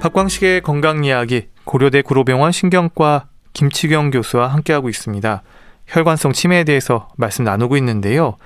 [0.00, 5.42] 박광식의 건강 이야기 고려대 구로병원 신경과 김치경 교수와 함께하고 있습니다.
[5.88, 8.36] 혈관성 치매에 대해서 말씀 나누고 있는데요.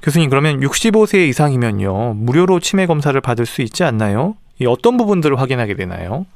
[0.00, 4.36] 교수님 그러면 65세 이상이면요 무료로 치매 검사를 받을 수 있지 않나요?
[4.60, 6.26] 이 어떤 부분들을 확인하게 되나요?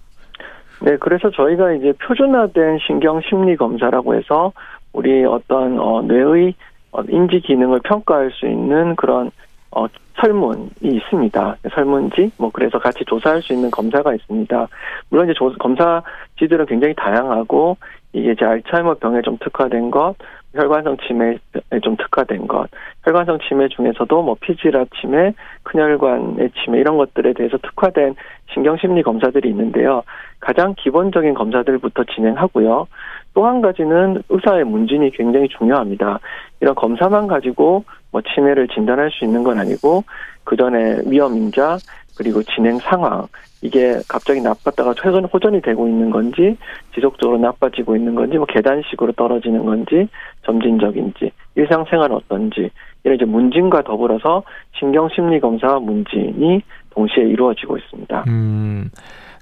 [0.80, 4.52] 네, 그래서 저희가 이제 표준화된 신경 심리 검사라고 해서
[4.92, 6.69] 우리 어떤 어, 뇌의 어,
[7.08, 9.30] 인지 기능을 평가할 수 있는 그런
[9.72, 9.86] 어,
[10.20, 11.56] 설문이 있습니다.
[11.72, 14.68] 설문지, 뭐, 그래서 같이 조사할 수 있는 검사가 있습니다.
[15.08, 17.76] 물론 이제 조, 검사지들은 굉장히 다양하고,
[18.12, 20.16] 이게 이제 알츠하이머 병에 좀 특화된 것,
[20.54, 21.38] 혈관성 치매에
[21.84, 22.68] 좀 특화된 것,
[23.04, 28.16] 혈관성 치매 중에서도 뭐 피지라 치매, 큰혈관의 치매 이런 것들에 대해서 특화된
[28.52, 30.02] 신경심리 검사들이 있는데요.
[30.40, 32.88] 가장 기본적인 검사들부터 진행하고요.
[33.34, 36.18] 또 한 가지는 의사의 문진이 굉장히 중요합니다.
[36.60, 40.04] 이런 검사만 가지고 뭐 치매를 진단할 수 있는 건 아니고
[40.44, 41.78] 그 전에 위험 인자
[42.16, 43.26] 그리고 진행 상황
[43.62, 46.56] 이게 갑자기 나빴다가 최근 호전이 되고 있는 건지
[46.94, 50.08] 지속적으로 나빠지고 있는 건지 뭐 계단식으로 떨어지는 건지
[50.44, 52.70] 점진적인지 일상생활은 어떤지
[53.04, 54.42] 이런 이제 문진과 더불어서
[54.78, 58.24] 신경심리 검사와 문진이 동시에 이루어지고 있습니다.
[58.28, 58.90] 음,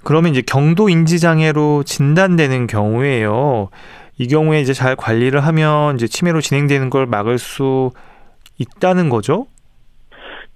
[0.04, 3.70] 그러면 이제 경도 인지 장애로 진단되는 경우에요.
[4.18, 7.90] 이 경우에 이제 잘 관리를 하면 이제 치매로 진행되는 걸 막을 수
[8.58, 9.46] 있다는 거죠?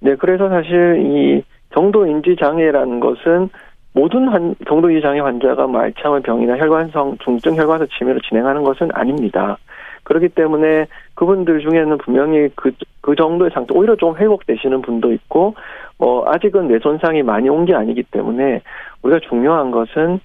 [0.00, 3.48] 네, 그래서 사실 이 경도 인지 장애라는 것은
[3.94, 8.88] 모든 한, 경도 인지 장애 환자가 뭐 알츠하이머 병이나 혈관성 중증 혈관성 치매로 진행하는 것은
[8.92, 9.58] 아닙니다.
[10.04, 15.54] 그렇기 때문에 그분들 중에는 분명히 그, 그 정도의 상태, 오히려 좀 회복되시는 분도 있고,
[15.98, 18.62] 뭐, 아직은 뇌 손상이 많이 온 게 아니기 때문에
[19.02, 20.18] 우리가 중요한 것은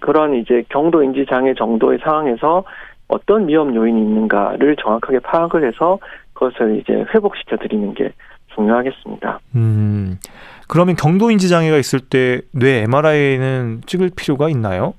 [0.00, 2.64] 그런 이제 경도 인지 장애 정도의 상황에서
[3.08, 5.98] 어떤 위험 요인이 있는가를 정확하게 파악을 해서
[6.34, 8.12] 그것을 이제 회복시켜 드리는 게
[8.54, 9.40] 중요하겠습니다.
[9.56, 10.18] 음.
[10.68, 14.94] 그러면 경도 인지 장애가 있을 때 뇌 MRI는 찍을 필요가 있나요?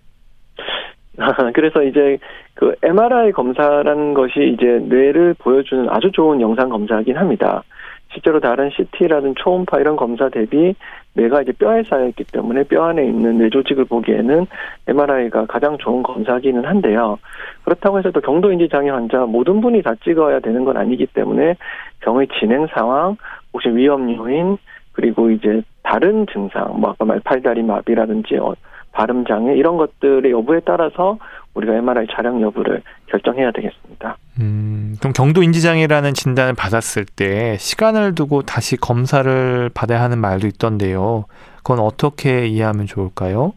[1.53, 2.17] 그래서 이제
[2.55, 7.63] 그 MRI 검사라는 것이 이제 뇌를 보여주는 아주 좋은 영상 검사이긴 합니다.
[8.11, 10.75] 실제로 다른 CT라든 초음파 이런 검사 대비
[11.13, 14.45] 뇌가 이제 뼈에 쌓여 있기 때문에 뼈 안에 있는 뇌 조직을 보기에는
[14.87, 17.19] MRI가 가장 좋은 검사기는 한데요.
[17.63, 21.55] 그렇다고 해서 또 경도인지 장애 환자 모든 분이 다 찍어야 되는 건 아니기 때문에
[22.01, 23.17] 병의 진행 상황,
[23.53, 24.57] 혹시 위험 요인,
[24.93, 28.53] 그리고 이제 다른 증상, 뭐 아까 말 팔다리 마비라든지 어,
[28.91, 31.17] 발음 장애 이런 것들의 여부에 따라서
[31.53, 34.17] 우리가 MRI 촬영 여부를 결정해야 되겠습니다.
[34.39, 40.47] 음, 그럼 경도 인지 장애라는 진단을 받았을 때 시간을 두고 다시 검사를 받아야 하는 말도
[40.47, 41.25] 있던데요.
[41.57, 43.53] 그건 어떻게 이해하면 좋을까요?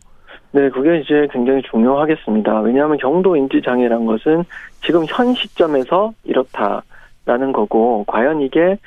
[0.53, 2.61] 네, 그게 이제 굉장히 중요하겠습니다.
[2.61, 4.45] 왜냐하면 경도 인지 장애란 것은
[4.85, 8.79] 지금 현 시점에서 이렇다라는 거고 과연 이게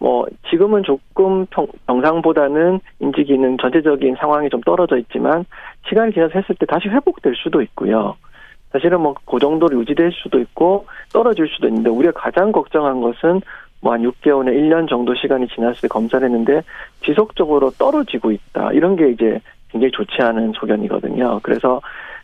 [0.00, 5.44] 뭐 지금은 조금 평, 정상보다는 인지 기능 전체적인 상황이 좀 떨어져 있지만
[5.88, 8.16] 시간이 지나서 했을 때 다시 회복될 수도 있고요.
[8.74, 13.40] 사실은 뭐 그 정도로 유지될 수도 있고 떨어질 수도 있는데 우리가 가장 걱정한 것은
[13.80, 16.62] 뭐한 6개월에 1년 정도 시간이 지났을 때 검사를 했는데
[17.04, 18.72] 지속적으로 떨어지고 있다.
[18.72, 21.40] 이런 게 이제 굉장히 좋지 않은 소견이거든요.
[21.42, 21.80] 그래서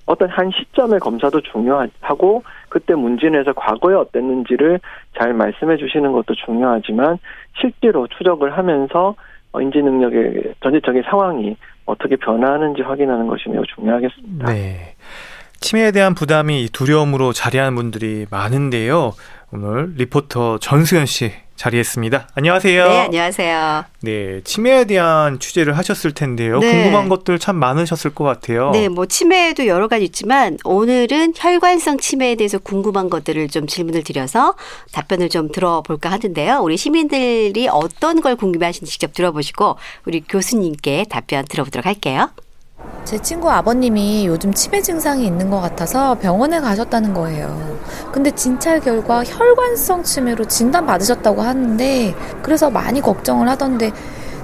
[0.07, 4.81] 어떤 한 시점의 검사도 중요하고 그때 문진에서 과거에 어땠는지를
[5.19, 7.19] 잘 말씀해 주시는 것도 중요하지만
[7.61, 9.15] 실제로 추적을 하면서
[9.53, 14.47] 어, 인지 능력의 전체적인 상황이 어떻게 변화하는지 확인하는 것이 매우 중요하겠습니다.
[14.53, 14.95] 네.
[15.61, 19.15] 치매에 대한 부담이 두려움으로 자리하는 분들이 많은데요.
[19.53, 22.29] 오늘 리포터 전수연 씨 자리했습니다.
[22.35, 22.89] 안녕하세요.
[22.89, 23.85] 네, 안녕하세요.
[24.01, 26.59] 네, 치매에 대한 취재를 하셨을 텐데요.
[26.59, 26.73] 네.
[26.73, 28.71] 궁금한 것들 참 많으셨을 것 같아요.
[28.71, 34.55] 네, 뭐 치매도 여러 가지 있지만 오늘은 혈관성 치매에 대해서 궁금한 것들을 좀 질문을 드려서
[34.93, 36.61] 답변을 좀 들어볼까 하는데요.
[36.63, 42.31] 우리 시민들이 어떤 걸 궁금해하시는지 직접 들어보시고 우리 교수님께 답변 들어보도록 할게요.
[43.05, 47.79] 제 친구 아버님이 요즘 치매 증상이 있는 것 같아서 병원에 가셨다는 거예요.
[48.13, 53.91] 근데 진찰 결과 혈관성 치매로 진단받으셨다고 하는데 그래서 많이 걱정을 하던데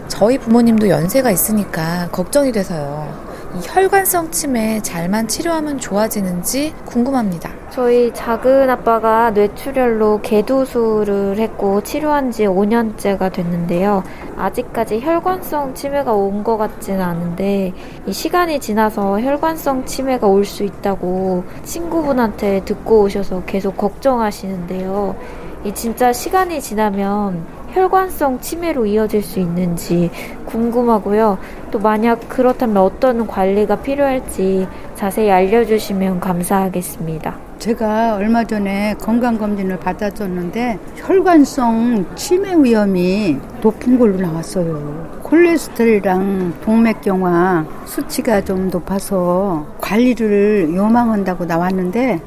[0.09, 3.25] 저희 부모님도 연세가 있으니까 걱정이 돼서요.
[3.57, 7.51] 이 혈관성 치매 잘만 치료하면 좋아지는지 궁금합니다.
[7.71, 14.03] 저희 작은 아빠가 뇌출혈로 개도수를 했고 치료한 지 5년째가 됐는데요.
[14.37, 17.73] 아직까지 혈관성 치매가 온 것 같지는 않은데
[18.07, 25.16] 이 시간이 지나서 혈관성 치매가 올 수 있다고 친구분한테 듣고 오셔서 계속 걱정하시는데요.
[25.64, 27.45] 이 진짜 시간이 지나면
[27.76, 30.10] 혈관성 치매로 이어질 수 있는지
[30.46, 31.36] 궁금하고요.
[31.70, 37.36] 또 만약 그렇다면 어떤 관리가 필요할지 자세히 알려주시면 감사하겠습니다.
[37.58, 45.20] 제가 얼마 전에 건강검진을 받아줬는데 혈관성 치매 위험이 높은 걸로 나왔어요.
[45.22, 52.20] 콜레스테롤이랑 동맥경화 수치가 좀 높아서 관리를 요망한다고 나왔는데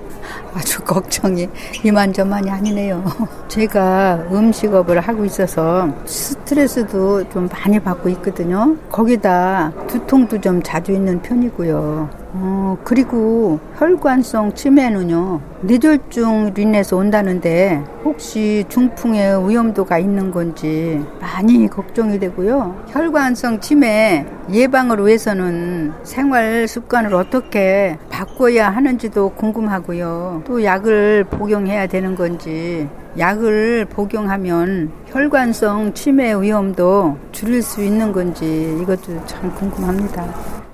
[0.53, 1.49] 아주 걱정이
[1.83, 3.03] 이만저만이 아니네요.
[3.47, 8.75] 제가 음식업을 하고 있어서 스트레스도 좀 많이 받고 있거든요.
[8.89, 12.18] 거기다 두통도 좀 자주 있는 편이고요.
[12.31, 22.83] 어, 그리고 혈관성 치매는요, 뇌졸중으로 인해서 온다는데, 혹시 중풍의 위험도가 있는 건지 많이 걱정이 되고요.
[22.87, 30.43] 혈관성 치매 예방을 위해서는 생활 습관을 어떻게 바꿔야 하는지도 궁금하고요.
[30.45, 32.87] 또 약을 복용해야 되는 건지,
[33.17, 40.68] 약을 복용하면 혈관성 치매 위험도 줄일 수 있는 건지 이것도 참 궁금합니다.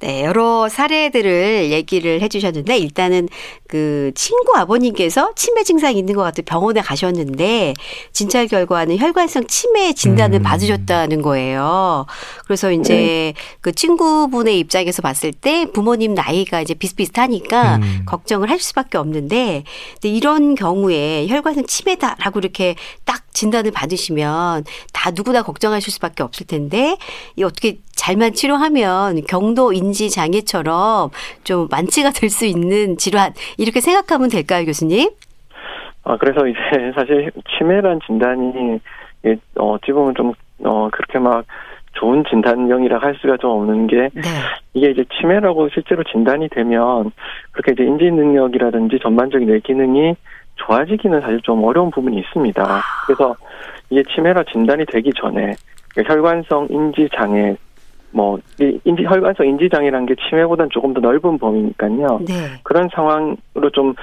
[0.00, 3.28] 네, 여러 사례들을 얘기를 해주셨는데 일단은
[3.66, 7.74] 그 친구 아버님께서 치매 증상이 있는 것 같아 병원에 가셨는데
[8.12, 10.42] 진찰 결과는 혈관성 치매 진단을 음.
[10.42, 12.06] 받으셨다는 거예요.
[12.44, 13.34] 그래서 이제 네.
[13.60, 18.02] 그 친구분의 입장에서 봤을 때 부모님 나이가 이제 비슷비슷하니까 음.
[18.06, 25.42] 걱정을 할 수밖에 없는데 근데 이런 경우에 혈관성 치매다라고 이렇게 딱 진단을 받으시면 다 누구나
[25.42, 26.96] 걱정하실 수밖에 없을 텐데
[27.36, 31.10] 이 어떻게 잘만 치료하면 경도 인지 장애처럼
[31.44, 35.10] 좀 완치가 될 수 있는 질환 이렇게 생각하면 될까요, 교수님?
[36.04, 36.58] 아, 그래서 이제
[36.94, 38.80] 사실 치매란 진단이,
[39.24, 40.32] 예, 어, 어찌 보면 좀,
[40.64, 41.44] 어, 그렇게 막
[41.94, 44.22] 좋은 진단명이라 할 수가 좀 없는 게, 네.
[44.74, 47.12] 이게 이제 치매라고 실제로 진단이 되면,
[47.52, 50.14] 그렇게 이제 인지 능력이라든지 전반적인 뇌 기능이
[50.58, 52.82] 좋아지기는 사실 좀 어려운 부분이 있습니다.
[53.06, 53.34] 그래서
[53.90, 55.54] 이게 치매라 진단이 되기 전에,
[55.96, 57.56] 혈관성 인지 장애,
[58.10, 62.20] 뭐, 이 인지, 혈관성 인지 장애라는 게 치매보다는 조금 더 넓은 범위니까요.
[62.26, 62.34] 네.
[62.62, 63.94] 그런 상황으로 좀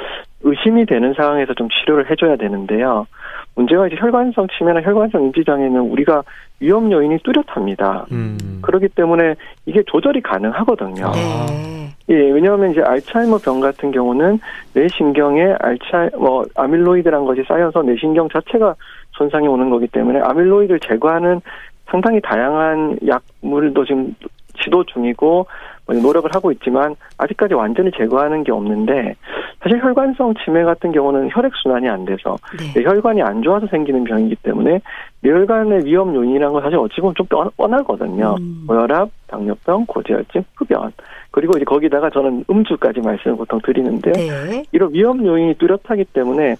[0.41, 3.07] 의심이 되는 상황에서 좀 치료를 해줘야 되는데요.
[3.55, 6.23] 문제가 이제 혈관성 치매나 혈관성 인지 장애는 우리가
[6.59, 8.05] 위험 요인이 뚜렷합니다.
[8.11, 8.59] 음.
[8.61, 11.11] 그렇기 때문에 이게 조절이 가능하거든요.
[11.11, 11.89] 네.
[12.09, 14.39] 예, 왜냐하면 이제 알츠하이머 병 같은 경우는
[14.73, 18.75] 뇌신경에 알츠하이 뭐 아밀로이드란 것이 쌓여서 뇌신경 자체가
[19.13, 21.41] 손상이 오는 거기 때문에 아밀로이드를 제거하는
[21.89, 24.15] 상당히 다양한 약물도 지금
[24.61, 25.45] 시도 중이고
[25.85, 29.15] 뭐 노력을 하고 있지만 아직까지 완전히 제거하는 게 없는데
[29.61, 32.81] 사실 혈관성 치매 같은 경우는 혈액 순환이 안 돼서 네.
[32.83, 34.79] 혈관이 안 좋아서 생기는 병이기 때문에
[35.21, 38.35] 뇌혈관의 위험 요인이라는 건 사실 어찌 보면 좀 뻔- 뻔하거든요.
[38.39, 38.63] 음.
[38.67, 40.91] 고혈압, 당뇨병, 고지혈증, 흡연
[41.31, 44.63] 그리고 이제 거기다가 저는 음주까지 말씀을 보통 드리는데 네.
[44.71, 46.55] 이런 위험 요인이 뚜렷하기 때문에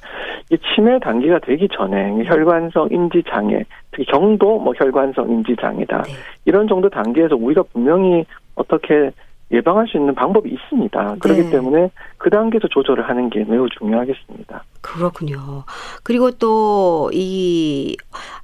[0.51, 3.63] 이 치매 단계가 되기 전에 혈관성 인지 장애,
[3.95, 6.11] 특히 경도 뭐 혈관성 인지 장애다 네.
[6.43, 9.11] 이런 정도 단계에서 우리가 분명히 어떻게
[9.55, 11.15] 예방할 수 있는 방법이 있습니다.
[11.19, 11.49] 그렇기 네.
[11.49, 14.63] 때문에 그 단계에서 조절을 하는 게 매우 중요하겠습니다.
[14.81, 15.63] 그렇군요.
[16.03, 17.95] 그리고 또 이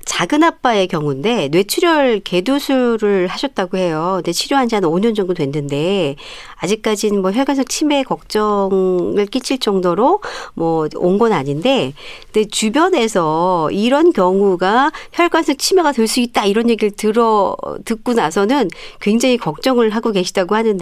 [0.06, 4.13] 작은 아빠의 경우인데 뇌출혈 개도술을 하셨다고 해요.
[4.17, 6.15] 근데 치료한 지 한 5년 정도 됐는데
[6.62, 10.21] 아직까지는 뭐 혈관성 치매 걱정을 끼칠 정도로
[10.56, 11.93] 뭐 온 건 아닌데
[12.32, 18.69] 근데 주변에서 이런 경우가 혈관성 치매가 될 수 있다 이런 얘기를 들어 듣고 나서는
[19.00, 20.82] 굉장히 걱정을 하고 계시다고 하는데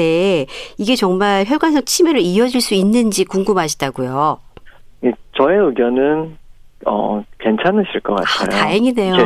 [0.78, 4.40] 이게 정말 혈관성 치매로 이어질 수 있는지 궁금하시다고요.
[5.06, 6.38] 예, 저의 의견은
[6.86, 8.62] 어 괜찮으실 것 아, 같아요.
[8.62, 9.16] 다행이네요.
[9.16, 9.24] 네.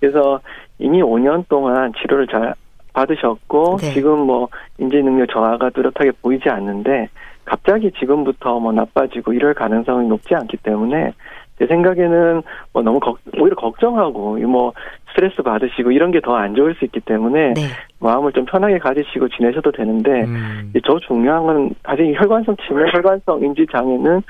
[0.00, 0.40] 그래서
[0.78, 2.54] 이미 5년 동안 치료를 잘
[2.92, 3.92] 받으셨고 네.
[3.92, 7.08] 지금 뭐 인지 능력 저하가 뚜렷하게 보이지 않는데
[7.44, 11.12] 갑자기 지금부터 뭐 나빠지고 이럴 가능성이 높지 않기 때문에
[11.58, 14.72] 제 생각에는 뭐 너무 걱, 오히려 걱정하고 이뭐
[15.10, 17.60] 스트레스 받으시고 이런 게 더 안 좋을 수 있기 때문에 네.
[18.00, 20.66] 마음을 좀 편하게 가지시고 지내셔도 되는데 음.
[20.70, 24.22] 이제 저 중요한 건 사실 이 혈관성 치매, 혈관성 인지 장애는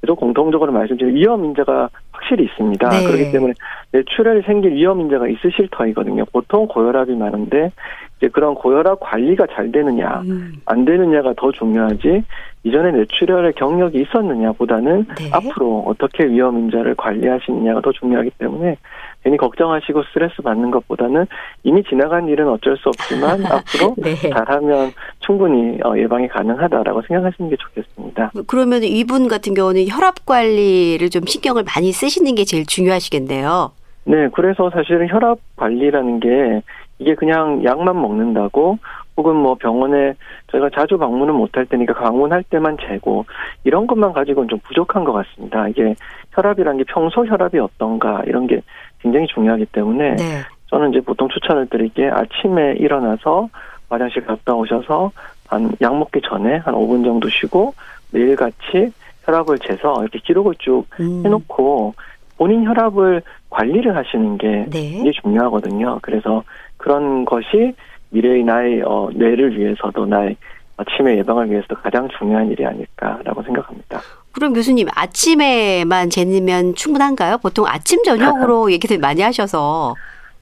[0.00, 1.88] 계속 공통적으로 말씀드린 위험 인자가
[2.22, 2.88] 확실히 있습니다.
[2.88, 3.04] 네.
[3.04, 3.54] 그렇기 때문에
[3.92, 6.24] 뇌출혈이 생길 위험 인자가 있으실 터이거든요.
[6.32, 7.72] 보통 고혈압이 많은데
[8.18, 12.24] 이제 그런 고혈압 관리가 잘 되느냐 음, 안 되느냐가 더 중요하지
[12.64, 15.30] 이전에 뇌출혈의 경력이 있었느냐보다는 네.
[15.32, 18.76] 앞으로 어떻게 위험 인자를 관리하시느냐가 더 중요하기 때문에
[19.22, 21.26] 괜히 걱정하시고 스트레스 받는 것보다는
[21.62, 24.14] 이미 지나간 일은 어쩔 수 없지만 앞으로 네.
[24.16, 28.32] 잘하면 충분히 어, 예방이 가능하다라고 생각하시는 게 좋겠습니다.
[28.46, 33.72] 그러면 이분 같은 경우는 혈압 관리를 좀 신경을 많이 쓰시는 게 제일 중요하시겠네요.
[34.04, 36.62] 네, 그래서 사실은 혈압 관리라는 게
[36.98, 38.78] 이게 그냥 약만 먹는다고
[39.16, 40.14] 혹은 뭐 병원에
[40.50, 43.26] 저희가 자주 방문은 못할 테니까 방문할 때만 재고
[43.64, 45.68] 이런 것만 가지고는 좀 부족한 것 같습니다.
[45.68, 45.94] 이게
[46.32, 48.62] 혈압이라는 게 평소 혈압이 어떤가 이런 게
[49.02, 50.40] 굉장히 중요하기 때문에 네.
[50.68, 53.48] 저는 이제 보통 추천을 드릴 게 아침에 일어나서
[53.90, 55.12] 화장실 갔다 오셔서
[55.48, 57.74] 한 약 먹기 전에 한 5분 정도 쉬고
[58.10, 58.92] 매일같이
[59.24, 61.94] 혈압을 재서 이렇게 기록을 쭉 음, 해놓고
[62.38, 64.78] 본인 혈압을 관리를 하시는 게 네.
[64.80, 65.98] 이게 중요하거든요.
[66.02, 66.42] 그래서
[66.78, 67.74] 그런 것이
[68.10, 70.36] 미래의 나의 어, 뇌를 위해서도 나의
[70.78, 74.00] 어, 치매 예방을 위해서도 가장 중요한 일이 아닐까라고 생각합니다.
[74.32, 77.38] 그럼 교수님 아침에만 재면 충분한가요?
[77.38, 79.94] 보통 아침 저녁으로 얘기들 많이 하셔서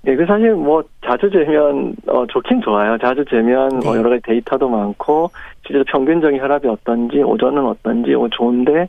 [0.03, 2.97] 네, 그 사실 뭐 자주 재면 어 좋긴 좋아요.
[2.99, 3.99] 자주 재면 뭐 네.
[3.99, 5.31] 여러 가지 데이터도 많고
[5.67, 8.89] 실제로 평균적인 혈압이 어떤지 오전은 어떤지 어, 좋은데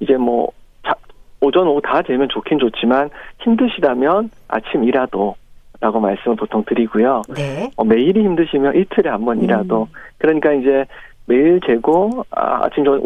[0.00, 0.48] 이제 뭐
[0.84, 0.94] 자,
[1.40, 3.08] 오전 오후 다 재면 좋긴 좋지만
[3.40, 5.36] 힘드시다면 아침이라도
[5.80, 7.22] 라고 말씀을 보통 드리고요.
[7.34, 7.70] 네.
[7.76, 9.98] 어, 매일이 힘드시면 이틀에 한 번이라도 음.
[10.18, 10.84] 그러니까 이제
[11.26, 13.00] 매일 재고 아, 아침 저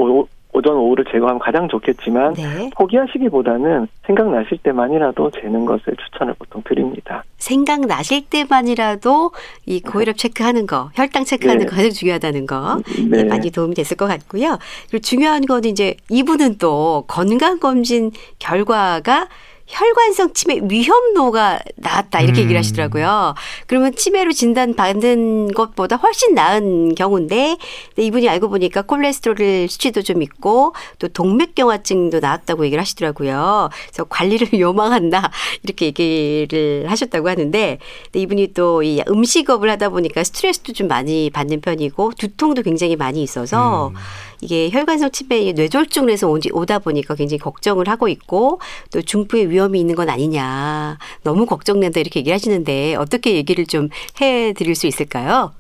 [0.57, 2.71] 오, 오전 오후를 제거하면 가장 좋겠지만 네.
[2.77, 7.25] 포기하시기보다는 생각나실 때만이라도 재는 것을 추천을 보통 드립니다.
[7.39, 9.33] 생각나실 때만이라도
[9.67, 11.67] 이 고혈압 체크하는 거, 혈당 체크하는 네.
[11.67, 12.81] 거 가장 중요하다는 거
[13.11, 13.23] 네.
[13.23, 14.59] 네, 많이 도움이 됐을 것 같고요.
[14.91, 19.29] 그리고 중요한 거는 이제 이분은 또 건강 검진 결과가
[19.67, 22.45] 혈관성 치매 위험도가 나왔다 이렇게 음.
[22.45, 23.35] 얘기를 하시더라고요.
[23.67, 27.57] 그러면 치매로 진단 받은 것보다 훨씬 나은 경우인데
[27.89, 33.69] 근데 이분이 알고 보니까 콜레스테롤 수치도 좀 있고 또 동맥경화증도 나왔다고 얘기를 하시더라고요.
[33.89, 35.31] 그래서 관리를 요망한다
[35.65, 41.61] 이렇게 얘기를 하셨다고 하는데 근데 이분이 또 이 음식업을 하다 보니까 스트레스도 좀 많이 받는
[41.61, 43.93] 편이고 두통도 굉장히 많이 있어서
[44.41, 48.61] 이게 혈관성 치매 뇌졸중을 해서 오지- 오다 보니까 굉장히 걱정을 하고 있고
[48.93, 53.89] 또 중풍의 위험이 있는 건 아니냐 너무 걱정된다 이렇게 얘기를 하시는데 어떻게 얘기를 좀
[54.21, 55.53] 해드릴 수 있을까요?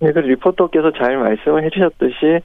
[0.00, 2.40] 네, 그 리포터께서 잘 말씀을 해주셨듯이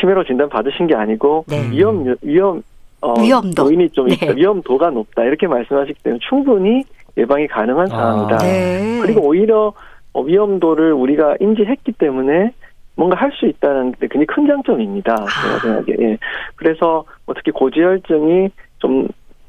[0.00, 1.68] 치매로 진단 받으신 게 아니고 네.
[1.70, 2.62] 위험 위험
[3.00, 3.66] 어, 위험도.
[3.66, 4.36] 요인이 좀 있다, 네.
[4.36, 6.82] 위험도가 높다 이렇게 말씀하시기 때문에 충분히
[7.16, 7.96] 예방이 가능한 아.
[7.96, 8.38] 상황이다.
[8.38, 8.98] 네.
[9.02, 9.72] 그리고 오히려
[10.12, 12.52] 어, 위험도를 우리가 인지했기 때문에
[12.96, 15.14] 뭔가 할 수 있다는 데 굉장히 큰 장점입니다.
[15.14, 15.58] 제가 아.
[15.60, 15.96] 생각에.
[16.00, 16.18] 예.
[16.56, 19.08] 그래서 뭐 특히 고지혈증이 좀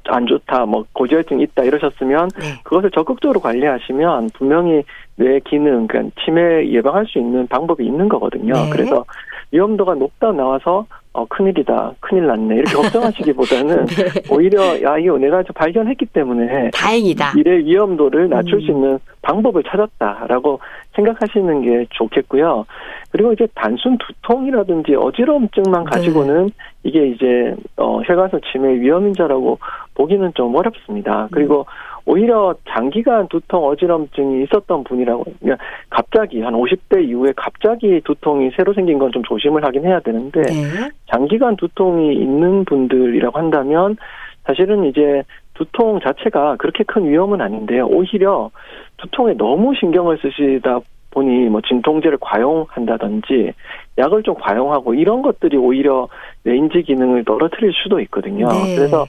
[0.09, 2.45] 안 좋다, 뭐 고지혈증이 있다 이러셨으면 네.
[2.63, 4.83] 그것을 적극적으로 관리하시면 분명히
[5.15, 8.53] 뇌 기능, 그러니까 치매 예방할 수 있는 방법이 있는 거거든요.
[8.53, 8.69] 네.
[8.71, 9.05] 그래서
[9.51, 10.85] 위험도가 높다 나와서
[11.17, 14.21] 어 큰일이다, 큰일 났네 이렇게 걱정하시기보다는 네.
[14.29, 17.33] 오히려 야 이거 내가 좀 발견했기 때문에 다행이다.
[17.35, 18.61] 미래 위험도를 낮출 음.
[18.61, 20.59] 수 있는 방법을 찾았다라고
[20.95, 22.67] 생각하시는 게 좋겠고요.
[23.11, 25.89] 그리고 이제 단순 두통이라든지 어지러움증만 네.
[25.89, 26.51] 가지고는
[26.83, 29.57] 이게 이제 어 혈관성 치매 위험인자라고
[29.95, 31.29] 보기는 좀 어렵습니다.
[31.31, 31.65] 그리고
[32.07, 38.97] 오히려 장기간 두통 어지럼증이 있었던 분이라고 그러니까 갑자기 한 50대 이후에 갑자기 두통이 새로 생긴
[38.97, 40.89] 건 좀 조심을 하긴 해야 되는데 네.
[41.11, 43.97] 장기간 두통이 있는 분들이라고 한다면
[44.43, 47.87] 사실은 이제 두통 자체가 그렇게 큰 위험은 아닌데요.
[47.87, 48.51] 오히려
[48.97, 50.79] 두통에 너무 신경을 쓰시다
[51.11, 53.53] 보니 뭐 진통제를 과용한다든지
[53.97, 56.07] 약을 좀 과용하고 이런 것들이 오히려
[56.43, 58.47] 뇌인지 기능을 떨어뜨릴 수도 있거든요.
[58.47, 58.75] 네.
[58.75, 59.07] 그래서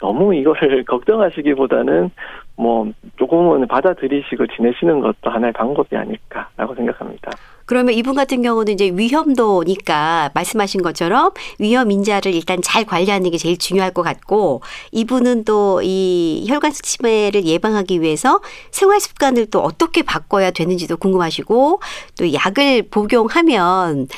[0.00, 2.10] 너무 이거를 걱정하시기보다는
[2.56, 7.30] 뭐 조금은 받아들이시고 지내시는 것도 하나의 방법이 아닐까라고 생각합니다.
[7.64, 13.56] 그러면 이분 같은 경우는 이제 위험도니까 말씀하신 것처럼 위험 인자를 일단 잘 관리하는 게 제일
[13.56, 18.40] 중요할 것 같고 이분은 또 이 혈관성 치매를 예방하기 위해서
[18.70, 21.80] 생활 습관을 또 어떻게 바꿔야 되는지도 궁금하시고
[22.18, 24.08] 또 약을 복용하면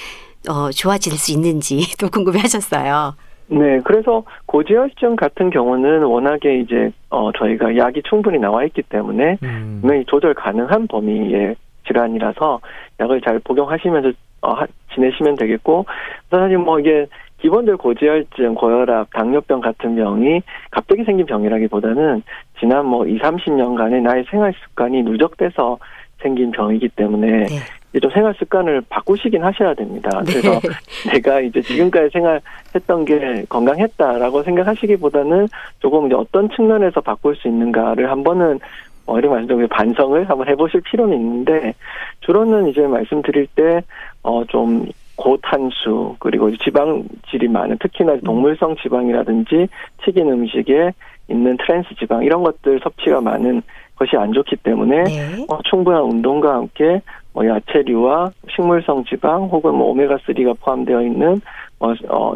[0.49, 3.15] 어 좋아질 수 있는지 또 궁금해 하셨어요.
[3.47, 9.83] 네, 그래서 고지혈증 같은 경우는 워낙에 이제 어 저희가 약이 충분히 나와 있기 때문에 음.
[10.07, 11.55] 조절 가능한 범위의
[11.87, 12.61] 질환이라서
[13.01, 15.85] 약을 잘 복용하시면서 어, 하- 지내시면 되겠고
[16.31, 17.07] 사실 뭐 이게
[17.39, 20.41] 기본적으로 고지혈증, 고혈압, 당뇨병 같은 병이
[20.71, 22.23] 갑자기 생긴 병이라기보다는
[22.59, 25.79] 지난 뭐 2, 30년간의 나의 생활 습관이 누적돼서
[26.23, 27.59] 생긴 병이기 때문에 네.
[28.01, 30.23] 좀 생활 습관을 바꾸시긴 하셔야 됩니다.
[30.25, 30.33] 네.
[30.33, 30.61] 그래서
[31.13, 35.49] 내가 이제 지금까지 생활했던 게 건강했다라고 생각하시기보다는
[35.81, 38.59] 조금 이제 어떤 측면에서 바꿀 수 있는가를 한번은
[39.07, 41.75] 어, 이런 말씀드린 반성을 한번 해보실 필요는 있는데
[42.21, 49.69] 주로는 이제 말씀드릴 때 어 좀 고탄수 그리고 지방질이 많은 특히나 동물성 지방이라든지
[50.05, 50.93] 튀긴 음식에
[51.29, 53.63] 있는 트랜스 지방 이런 것들 섭취가 많은
[53.97, 55.47] 것이 안 좋기 때문에 네.
[55.49, 57.01] 어, 충분한 운동과 함께
[57.35, 61.41] 뭐 야채류와 식물성 지방 혹은 뭐 오메가 3가 포함되어 있는
[61.81, 62.35] 어, 어,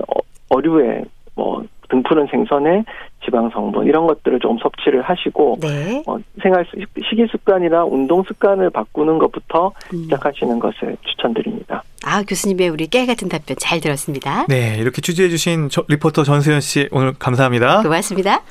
[0.51, 2.85] 어류의 뭐 등푸른 생선의
[3.25, 6.03] 지방 성분 이런 것들을 좀 섭취를 하시고 네.
[6.07, 10.03] 어, 생활 습- 식이 습관이나 운동 습관을 바꾸는 것부터 음.
[10.03, 11.83] 시작하시는 것을 추천드립니다.
[12.05, 14.47] 아 교수님의 우리 깨 같은 답변 잘 들었습니다.
[14.49, 17.83] 네, 이렇게 취재해주신 저- 리포터 전수연 씨 오늘 감사합니다.
[17.83, 18.43] 고맙습니다.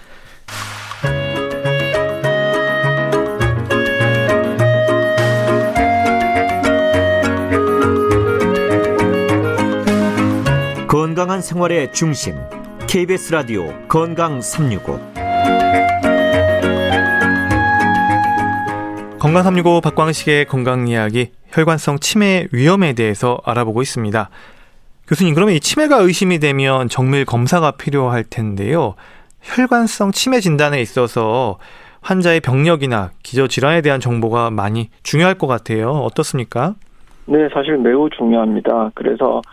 [10.99, 12.33] 건강한 생활의 중심
[12.87, 14.97] KBS 라디오 건강 365
[19.19, 24.31] 건강 365 박광식의 건강 이야기 혈관성 치매 위험에 대해서 알아보고 있습니다.
[25.07, 28.95] 교수님, 그러면 이 치매가 의심이 되면 정밀 검사가 필요할 텐데요.
[29.43, 31.59] 혈관성 치매 진단에 있어서
[32.01, 35.91] 환자의 병력이나 기저 질환에 대한 정보가 많이 중요할 것 같아요.
[35.91, 36.73] 어떻습니까?
[37.27, 38.91] 네, 사실 매우 중요합니다.
[38.95, 39.43] 그래서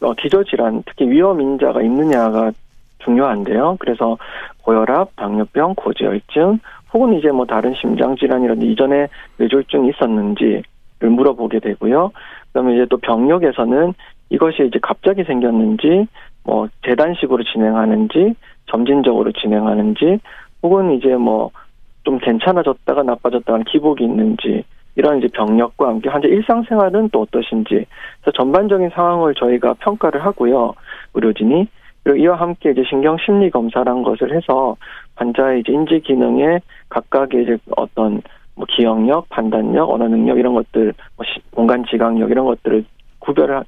[0.00, 2.52] 어, 기저질환, 특히 위험 인자가 있느냐가
[2.98, 3.76] 중요한데요.
[3.78, 4.16] 그래서
[4.62, 6.58] 고혈압, 당뇨병, 고지혈증,
[6.92, 10.62] 혹은 이제 뭐 다른 심장 질환이라든지 이전에 뇌졸중이 있었는지를
[11.00, 12.12] 물어보게 되고요.
[12.48, 13.94] 그다음에 이제 또 병력에서는
[14.30, 16.06] 이것이 이제 갑자기 생겼는지
[16.44, 18.34] 뭐 재단식으로 진행하는지
[18.66, 20.18] 점진적으로 진행하는지
[20.62, 21.50] 혹은 이제 뭐
[22.08, 24.64] 좀 괜찮아졌다가 나빠졌다가 기복이 있는지
[24.98, 27.86] 이런 이제 병력과 함께 환자 일상생활은 또 어떠신지
[28.20, 30.74] 그래서 전반적인 상황을 저희가 평가를 하고요
[31.14, 31.68] 의료진이
[32.02, 34.76] 그리고 이와 함께 이제 신경 심리 검사란 것을 해서
[35.16, 38.22] 환자의 이제 인지 기능에 각각의 이제 어떤
[38.54, 42.84] 뭐 기억력, 판단력, 언어 능력 이런 것들, 뭐 공간 지각력 이런 것들을
[43.20, 43.64] 구별을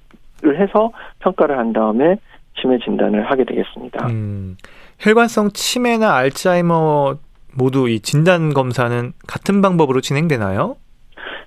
[0.59, 2.17] 해서 평가를 한 다음에
[2.61, 4.07] 치매 진단을 하게 되겠습니다.
[4.09, 4.57] 음,
[4.99, 7.19] 혈관성 치매나 알츠하이머
[7.55, 10.77] 모두 이 진단 검사는 같은 방법으로 진행되나요?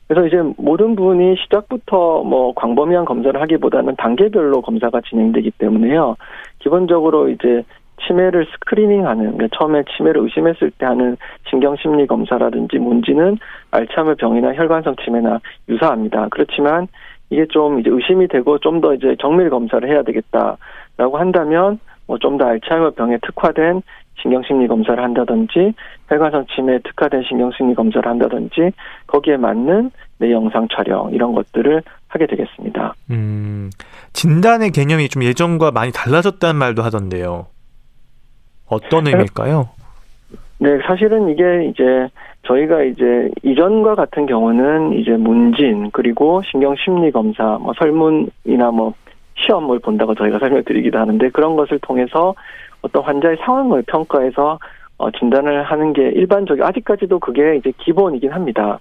[0.08, 6.16] 그래서 이제 모든 분이 시작부터 뭐 광범위한 검사를 하기보다는 단계별로 검사가 진행되기 때문에요.
[6.60, 7.64] 기본적으로 이제
[8.06, 11.16] 치매를 스크리닝하는 그러니까 처음에 치매를 의심했을 때 하는
[11.50, 13.38] 신경심리 검사라든지 문지는
[13.72, 15.40] 알츠하이머 병이나 혈관성 치매나
[15.70, 16.28] 유사합니다.
[16.32, 16.88] 그렇지만
[17.30, 22.38] 이게 좀 이제 의심이 되고 좀 더 이제 정밀 검사를 해야 되겠다라고 한다면 뭐 좀
[22.38, 23.82] 더 알츠하이머 병에 특화된
[24.22, 25.74] 신경심리 검사를 한다든지
[26.08, 28.72] 혈관성 치매에 특화된 신경심리 검사를 한다든지
[29.08, 32.94] 거기에 맞는 내 영상 촬영 이런 것들을 하게 되겠습니다.
[33.12, 33.70] 음,
[34.14, 37.48] 진단의 개념이 좀 예전과 많이 달라졌다는 말도 하던데요.
[38.70, 39.70] 어떤 의미일까요?
[40.60, 42.08] 네, 사실은 이게 이제
[42.44, 48.94] 저희가 이제 이전과 같은 경우는 이제 문진 그리고 신경 심리 검사 뭐 설문이나 뭐
[49.36, 52.36] 시험을 본다고 저희가 설명드리기도 하는데 그런 것을 통해서
[52.84, 54.60] 어떤 환자의 상황을 평가해서
[54.98, 58.80] 어, 진단을 하는 게 일반적이 아직까지도 그게 이제 기본이긴 합니다.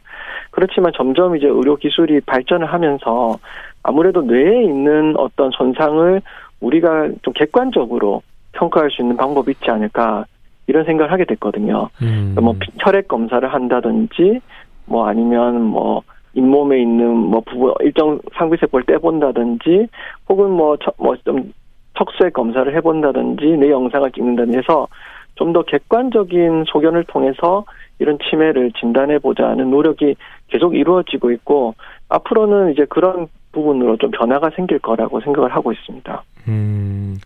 [0.50, 3.38] 그렇지만 점점 이제 의료 기술이 발전을 하면서
[3.82, 6.20] 아무래도 뇌에 있는 어떤 손상을
[6.60, 8.22] 우리가 좀 객관적으로
[8.52, 10.26] 평가할 수 있는 방법이 있지 않을까
[10.66, 11.88] 이런 생각을 하게 됐거든요.
[12.02, 12.36] 음.
[12.40, 14.40] 뭐 혈액 검사를 한다든지
[14.84, 16.02] 뭐 아니면 뭐
[16.34, 19.88] 잇몸에 있는 뭐 부분 일정 상비세포를 떼본다든지
[20.28, 21.52] 혹은 뭐 뭐 좀
[21.98, 24.88] 척수액 검사를 해본다든지 내 영상을 찍는다든지 해서
[25.34, 27.64] 좀 더 객관적인 소견을 통해서
[27.98, 30.14] 이런 치매를 진단해 보자는 노력이
[30.48, 31.74] 계속 이루어지고 있고
[32.08, 36.22] 앞으로는 이제 그런 부분으로 좀 변화가 생길 거라고 생각을 하고 있습니다.
[36.48, 37.18] 음.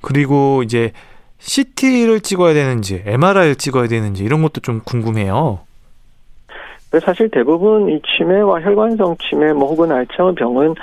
[0.00, 0.92] 그리고 이제
[1.38, 5.65] CT를 찍어야 되는지 MRI를 찍어야 되는지 이런 것도 좀 궁금해요.
[7.00, 10.74] 사실 대부분 이 치매와 혈관성 치매 뭐 혹은 알츠하이머 병은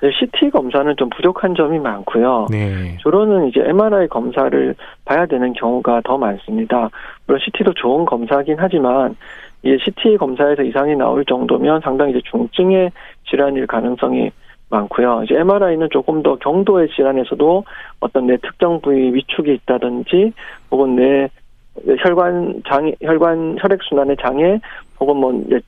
[0.00, 2.46] CT 검사는 좀 부족한 점이 많고요.
[2.50, 2.96] 네.
[3.02, 6.90] 주로는 이제 MRI 검사를 봐야 되는 경우가 더 많습니다.
[7.26, 9.16] 물론 CT도 좋은 검사긴 하지만
[9.62, 12.90] 이 CT 검사에서 이상이 나올 정도면 상당히 이제 중증의
[13.30, 14.32] 질환일 가능성이
[14.70, 15.22] 많고요.
[15.24, 17.64] 이제 MRI는 조금 더 경도의 질환에서도
[18.00, 20.32] 어떤 내 특정 부위 위축이 있다든지
[20.70, 21.28] 혹은 내
[21.98, 24.60] 혈관 장애, 혈관 혈액 순환의 장애
[25.00, 25.60] 혹은 뭐내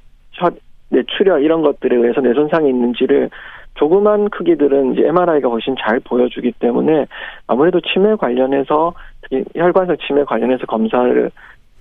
[0.91, 3.31] 뇌출혈 이런 것들에 의해서 뇌 손상이 있는지를
[3.75, 7.07] 조그만 크기들은 이제 MRI가 훨씬 잘 보여주기 때문에
[7.47, 11.31] 아무래도 치매 관련해서 특히 혈관성 치매 관련해서 검사를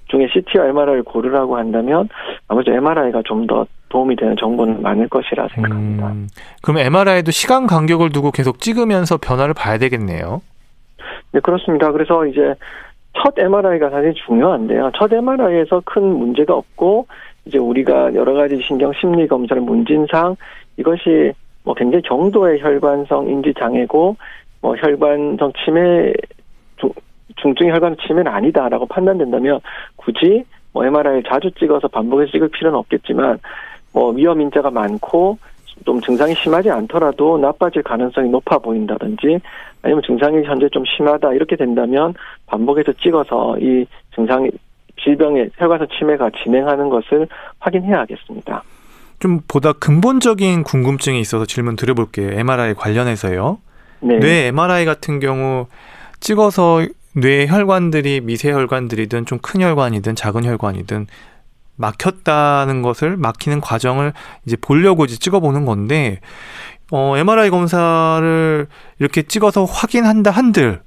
[0.07, 2.09] 중에 CT와 MRI를 고르라고 한다면
[2.47, 6.07] 아무래도 MRI가 좀 더 도움이 되는 정보는 많을 것이라 생각합니다.
[6.07, 6.27] 음,
[6.63, 10.41] 그럼 MRI도 시간 간격을 두고 계속 찍으면서 변화를 봐야 되겠네요.
[11.31, 11.91] 네, 그렇습니다.
[11.91, 12.55] 그래서 이제
[13.13, 14.91] 첫 MRI가 사실 중요한데요.
[14.95, 17.07] 첫 MRI에서 큰 문제가 없고
[17.45, 20.35] 이제 우리가 여러 가지 신경 심리 검사를 문진상
[20.77, 21.33] 이것이
[21.63, 24.15] 뭐 굉장히 정도의 혈관성 인지 장애고
[24.61, 26.13] 뭐 혈관성 치매
[27.37, 29.59] 중증 혈관 치매는 아니다라고 판단된다면
[29.95, 33.39] 굳이 뭐 MRI를 자주 찍어서 반복해서 찍을 필요는 없겠지만
[33.93, 35.37] 뭐 위험 인자가 많고
[35.85, 39.39] 좀 증상이 심하지 않더라도 나빠질 가능성이 높아 보인다든지
[39.81, 42.13] 아니면 증상이 현재 좀 심하다 이렇게 된다면
[42.45, 44.49] 반복해서 찍어서 이 증상이
[45.03, 47.27] 질병의 혈관성 치매가 진행하는 것을
[47.59, 48.63] 확인해야 하겠습니다.
[49.19, 52.31] 좀 보다 근본적인 궁금증이 있어서 질문 드려볼게요.
[52.39, 53.57] MRI 관련해서요.
[54.01, 54.19] 네.
[54.19, 55.67] 뇌 MRI 같은 경우
[56.19, 61.07] 찍어서 뇌 혈관들이 미세 혈관들이든 좀 큰 혈관이든 작은 혈관이든
[61.75, 64.13] 막혔다는 것을 막히는 과정을
[64.45, 66.19] 이제 보려고 이제 찍어보는 건데
[66.91, 68.67] 어, MRI 검사를
[68.99, 70.81] 이렇게 찍어서 확인한다 한들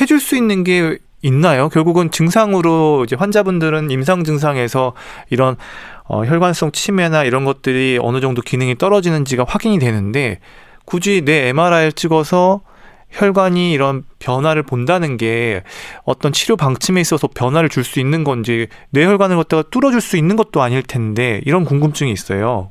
[0.00, 1.68] 해줄 수 있는 게 있나요?
[1.68, 4.94] 결국은 증상으로 이제 환자분들은 임상 증상에서
[5.28, 5.56] 이런
[6.04, 10.40] 어, 혈관성 치매나 이런 것들이 어느 정도 기능이 떨어지는지가 확인이 되는데
[10.84, 12.62] 굳이 내 MRI를 찍어서
[13.10, 15.62] 혈관이 이런 변화를 본다는 게
[16.04, 20.60] 어떤 치료 방침에 있어서 변화를 줄 수 있는 건지 뇌혈관을 갖다가 뚫어줄 수 있는 것도
[20.60, 22.70] 아닐 텐데 이런 궁금증이 있어요.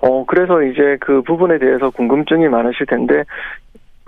[0.00, 3.22] 어 그래서 이제 그 부분에 대해서 궁금증이 많으실 텐데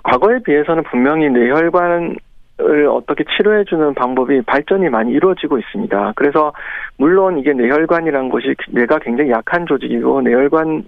[0.02, 2.16] 과거에 비해서는 분명히 뇌혈관
[2.60, 6.12] 을 어떻게 치료해 주는 방법이 발전이 많이 이루어지고 있습니다.
[6.14, 6.52] 그래서
[6.98, 10.84] 물론 이게 뇌혈관이라는 것이 뇌가 굉장히 약한 조직이고 뇌혈관이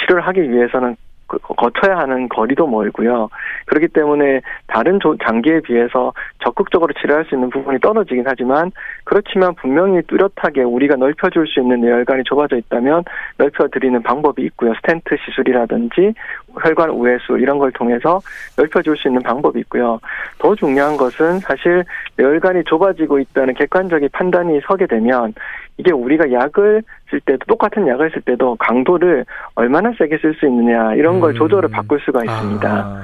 [0.00, 0.96] 치료를 하기 위해서는 그,
[1.26, 3.28] 거쳐야 하는 거리도 멀고요.
[3.66, 6.12] 그렇기 때문에 다른 장기에 비해서
[6.42, 8.70] 적극적으로 치료할 수 있는 부분이 떨어지긴 하지만
[9.04, 13.04] 그렇지만 분명히 뚜렷하게 우리가 넓혀줄 수 있는 뇌혈관이 좁아져 있다면
[13.38, 14.74] 넓혀드리는 방법이 있고요.
[14.74, 16.14] 스텐트 시술이라든지
[16.62, 18.20] 혈관 우회술 이런 걸 통해서
[18.56, 19.98] 넓혀줄 수 있는 방법이 있고요.
[20.38, 21.84] 더 중요한 것은 사실
[22.16, 25.34] 뇌혈관이 좁아지고 있다는 객관적인 판단이 서게 되면
[25.76, 29.24] 이게 우리가 약을 쓸 때도 똑같은 약을 쓸 때도 강도를
[29.54, 31.34] 얼마나 세게 쓸 수 있느냐 이런 걸 음.
[31.34, 32.68] 조절을 바꿀 수가 있습니다.
[32.68, 33.02] 아.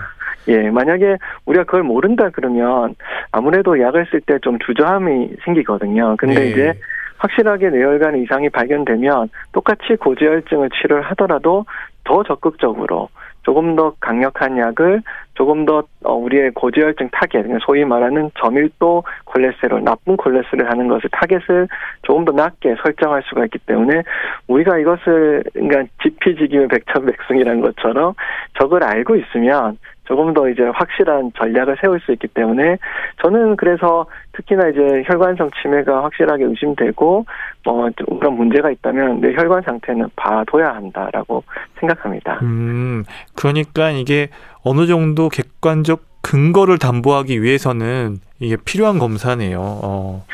[0.49, 2.95] 예, 만약에 우리가 그걸 모른다 그러면
[3.31, 6.17] 아무래도 약을 쓸 때 좀 주저함이 생기거든요.
[6.19, 6.47] 근데 네.
[6.51, 6.73] 이제
[7.19, 11.67] 확실하게 뇌혈관 이상이 발견되면 똑같이 고지혈증을 치료를 하더라도
[12.05, 13.09] 더 적극적으로
[13.43, 15.03] 조금 더 강력한 약을
[15.35, 21.67] 조금 더 어, 우리의 고지혈증 타겟, 소위 말하는 저밀도 콜레스테롤, 나쁜 콜레스테롤 하는 것을 타겟을
[22.03, 24.03] 조금 더 낮게 설정할 수가 있기 때문에
[24.49, 28.15] 우리가 이것을 그러니까 지피지기면 백전백승이라는 것처럼
[28.59, 32.79] 적을 알고 있으면 조금 더 이제 확실한 전략을 세울 수 있기 때문에
[33.23, 37.27] 저는 그래서 특히나 이제 혈관성 치매가 확실하게 의심되고
[37.65, 41.45] 뭐 그런 문제가 있다면 내 혈관 상태는 봐둬야 한다라고
[41.79, 42.41] 생각합니다.
[42.43, 43.05] 음,
[43.37, 44.29] 그러니까 이게
[44.65, 49.61] 어느 정도 객관적 근거를 담보하기 위해서는 이게 필요한 검사네요.
[49.61, 50.25] 어.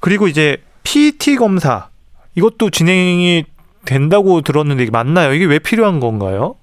[0.00, 1.88] 그리고 이제 PET 검사
[2.34, 3.44] 이것도 진행이
[3.84, 5.32] 된다고 들었는데 이게 맞나요?
[5.32, 6.56] 이게 왜 필요한 건가요?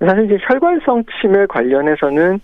[0.00, 2.40] 사실 이제 혈관성 치매 관련해서는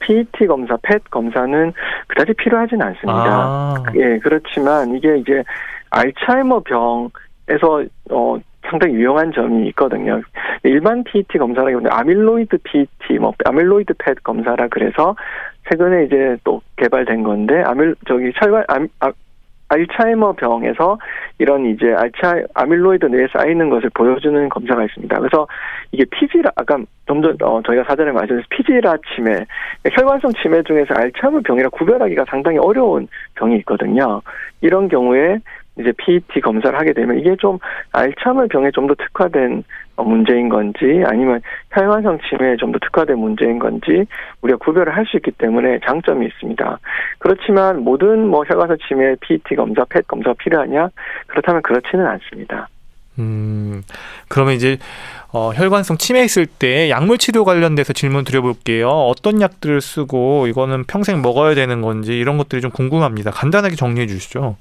[0.00, 1.72] PET 검사, 펫 검사는
[2.08, 3.12] 그다지 필요하지는 않습니다.
[3.12, 3.82] 아.
[3.94, 5.42] 예, 그렇지만 이게 이제
[5.90, 8.36] 알츠하이머 병에서 어
[8.68, 10.20] 상당히 유용한 점이 있거든요.
[10.64, 15.14] 일반 PET 검사라기보다 아밀로이드 PET, 뭐 아밀로이드 펫 검사라 그래서
[15.68, 18.64] 최근에 이제 또 개발된 건데 아밀 저기 혈관
[19.00, 19.12] 아,
[19.68, 20.98] 알츠하이머 병에서
[21.38, 25.18] 이런 이제 알츠하 아밀로이드 뇌에 쌓이는 것을 보여주는 검사가 있습니다.
[25.18, 25.46] 그래서
[25.92, 29.44] 이게 피지라 아까 좀 전 어, 저희가 사전에 말씀드린 피지라 치매,
[29.90, 34.22] 혈관성 치매 중에서 알츠하이머 병이라 구별하기가 상당히 어려운 병이 있거든요.
[34.60, 35.38] 이런 경우에
[35.78, 37.58] 이제 PET 검사를 하게 되면 이게 좀
[37.92, 39.64] 알츠하이머 병에 좀 더 특화된
[39.98, 41.40] 문제인 건지 아니면
[41.72, 44.06] 혈관성 치매에 좀 더 특화된 문제인 건지
[44.42, 46.78] 우리가 구별을 할 수 있기 때문에 장점이 있습니다.
[47.18, 50.88] 그렇지만 모든 뭐 혈관성 치매 PET 검사, 펫 검사가 필요하냐?
[51.26, 52.68] 그렇다면 그렇지는 않습니다.
[53.18, 53.82] 음,
[54.28, 54.76] 그러면 이제
[55.32, 58.88] 어, 혈관성 치매 있을 때 약물 치료 관련돼서 질문 드려볼게요.
[58.88, 63.30] 어떤 약들을 쓰고 이거는 평생 먹어야 되는 건지 이런 것들이 좀 궁금합니다.
[63.30, 64.56] 간단하게 정리해 주시죠.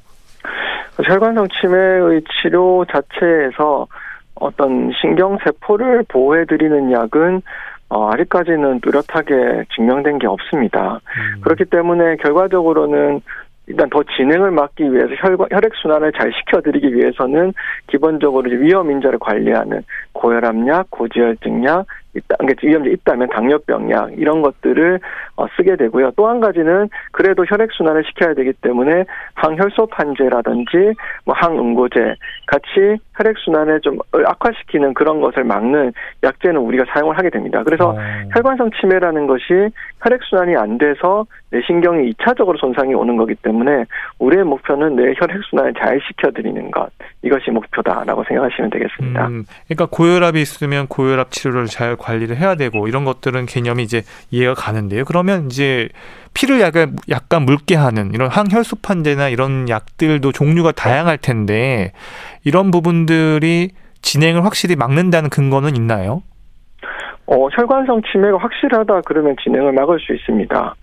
[1.03, 3.87] 혈관성 치매의 치료 자체에서
[4.35, 7.41] 어떤 신경세포를 보호해드리는 약은
[7.89, 10.95] 어, 아직까지는 뚜렷하게 증명된 게 없습니다.
[10.95, 11.41] 음.
[11.41, 13.21] 그렇기 때문에 결과적으로는
[13.67, 17.53] 일단 더 진행을 막기 위해서 혈관, 혈액순환을 잘 시켜드리기 위해서는
[17.87, 19.83] 기본적으로 위험 인자를 관리하는
[20.13, 21.85] 고혈압약, 고지혈증약,
[22.15, 24.99] 있다, 그러니까 위험이 있다면 당뇨병 약 이런 것들을
[25.37, 26.11] 어, 쓰게 되고요.
[26.15, 29.05] 또 한 가지는 그래도 혈액 순환을 시켜야 되기 때문에
[29.35, 30.93] 항혈소판제라든지
[31.25, 32.15] 뭐 항응고제
[32.47, 35.93] 같이 혈액 순환을 좀 악화시키는 그런 것을 막는
[36.23, 37.63] 약제는 우리가 사용을 하게 됩니다.
[37.63, 37.95] 그래서 어.
[38.33, 39.43] 혈관성 치매라는 것이
[40.03, 43.85] 혈액 순환이 안 돼서 내 신경이 2차적으로 손상이 오는 거기 때문에
[44.19, 46.89] 우리의 목표는 내 혈액 순환을 잘 시켜드리는 것
[47.21, 49.27] 이것이 목표다라고 생각하시면 되겠습니다.
[49.27, 54.53] 음, 그러니까 고혈압이 있으면 고혈압 치료를 잘 관리를 해야 되고 이런 것들은 개념이 이제 이해가
[54.53, 55.03] 가는데요.
[55.05, 55.89] 그러면 이제
[56.33, 61.91] 피를 약간 약간 묽게 하는 이런 항혈소판제나 이런 약들도 종류가 다양할 텐데
[62.43, 66.21] 이런 부분들이 진행을 확실히 막는다는 근거는 있나요?
[67.25, 70.75] 어, 혈관성 치매가 확실하다 그러면 진행을 막을 수 있습니다.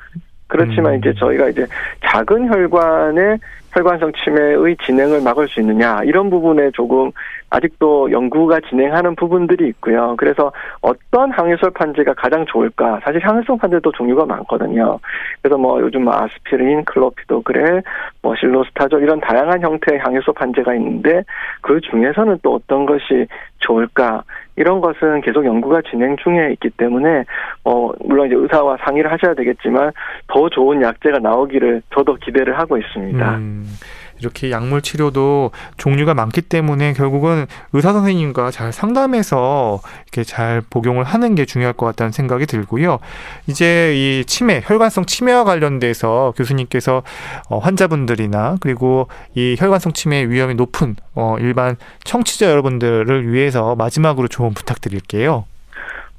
[0.48, 0.98] 그렇지만 음.
[0.98, 1.66] 이제 저희가 이제
[2.04, 3.38] 작은 혈관의
[3.72, 7.10] 혈관성 치매의 진행을 막을 수 있느냐 이런 부분에 조금
[7.52, 10.14] 아직도 연구가 진행하는 부분들이 있고요.
[10.16, 10.50] 그래서
[10.80, 13.00] 어떤 항해솔 판제가 가장 좋을까?
[13.04, 14.98] 사실 항해솔 판제도 종류가 많거든요.
[15.42, 17.82] 그래서 뭐 요즘 뭐 아스피린, 클로피도그렐,
[18.22, 21.24] 뭐 실로스타졸 이런 다양한 형태의 항해솔 판제가 있는데
[21.60, 23.26] 그 중에서는 또 어떤 것이
[23.58, 24.24] 좋을까?
[24.56, 27.24] 이런 것은 계속 연구가 진행 중에 있기 때문에
[27.64, 29.92] 어 물론 이제 의사와 상의를 하셔야 되겠지만
[30.28, 33.36] 더 좋은 약제가 나오기를 저도 기대를 하고 있습니다.
[33.36, 33.64] 음.
[34.22, 41.34] 이렇게 약물 치료도 종류가 많기 때문에 결국은 의사 선생님과 잘 상담해서 이렇게 잘 복용을 하는
[41.34, 42.98] 게 중요할 것 같다는 생각이 들고요.
[43.46, 47.02] 이제 이 치매, 혈관성 치매와 관련돼서 교수님께서
[47.48, 54.54] 어, 환자분들이나 그리고 이 혈관성 치매 위험이 높은 어, 일반 청취자 여러분들을 위해서 마지막으로 조언
[54.54, 55.44] 부탁드릴게요.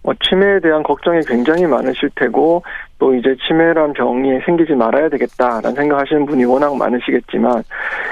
[0.04, 2.64] 뭐 치매에 대한 걱정이 굉장히 많으실 테고
[2.99, 7.64] 또 이제 치매란 병이 생기지 말아야 되겠다라는 생각하시는 분이 워낙 많으시겠지만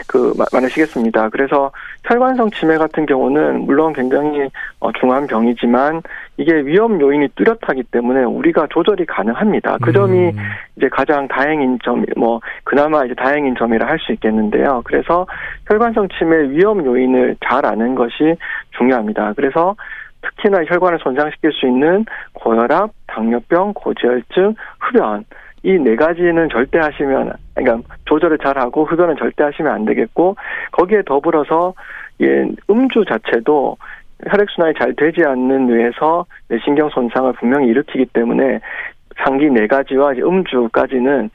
[0.08, 1.30] 그 많으시겠습니다.
[1.30, 1.72] 그래서
[2.06, 6.02] 혈관성 치매 같은 경우는 물론 굉장히 어, 중한 병이지만
[6.38, 9.78] 이게 위험 요인이 뚜렷하기 때문에 우리가 조절이 가능합니다.
[9.82, 10.38] 그 점이 음.
[10.76, 14.82] 이제 가장 다행인 점, 뭐 그나마 이제 다행인 점이라 할 수 있겠는데요.
[14.84, 15.28] 그래서
[15.68, 18.36] 혈관성 치매 위험 요인을 잘 아는 것이
[18.78, 19.34] 중요합니다.
[19.36, 19.76] 그래서
[20.22, 25.26] 특히나 혈관을 손상시킬 수 있는 고혈압, 당뇨병, 고지혈증, 흡연.
[25.64, 30.36] 이 네 가지는 절대 하시면 그러니까 조절을 잘하고 흡연은 절대 하시면 안 되겠고
[30.72, 31.76] 거기에 더불어서
[32.22, 33.78] 예, 음주 자체도
[34.28, 38.60] 혈액순환이 잘 되지 않는 뇌에서 뇌신경 손상을 분명히 일으키기 때문에
[39.24, 41.30] 상기 네 가지와 음주까지는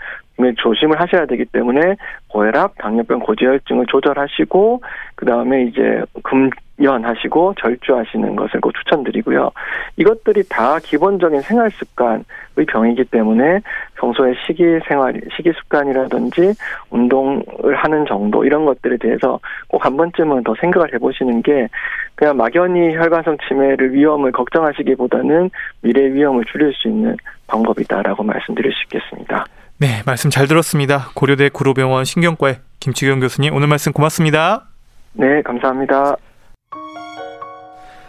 [0.57, 1.97] 조심을 하셔야 되기 때문에
[2.29, 4.83] 고혈압, 당뇨병, 고지혈증을 조절하시고
[5.15, 9.51] 그 다음에 이제 금연하시고 절주하시는 것을 꼭 추천드리고요.
[9.97, 12.25] 이것들이 다 기본적인 생활 습관의
[12.69, 13.61] 병이기 때문에
[13.95, 16.53] 평소에 식이 생활, 식이 습관이라든지
[16.91, 21.69] 운동을 하는 정도 이런 것들에 대해서 꼭 한 번쯤은 더 생각을 해보시는 게
[22.17, 25.51] 그냥 막연히 혈관성 치매를 위험을 걱정하시기보다는
[25.83, 27.17] 미래 위험을 줄일 수 있는
[27.47, 29.47] 방법이다라고 말씀드릴 수 있겠습니다.
[29.79, 31.11] 네, 말씀 잘 들었습니다.
[31.13, 34.69] 고려대 구로병원 신경과의 김치경 교수님 오늘 말씀 고맙습니다.
[35.13, 36.17] 네, 감사합니다.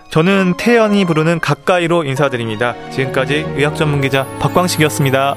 [0.10, 2.74] 저는 태연이 부르는 가까이로 인사드립니다.
[2.92, 5.36] 지금까지 의학 전문 기자 박광식이었습니다.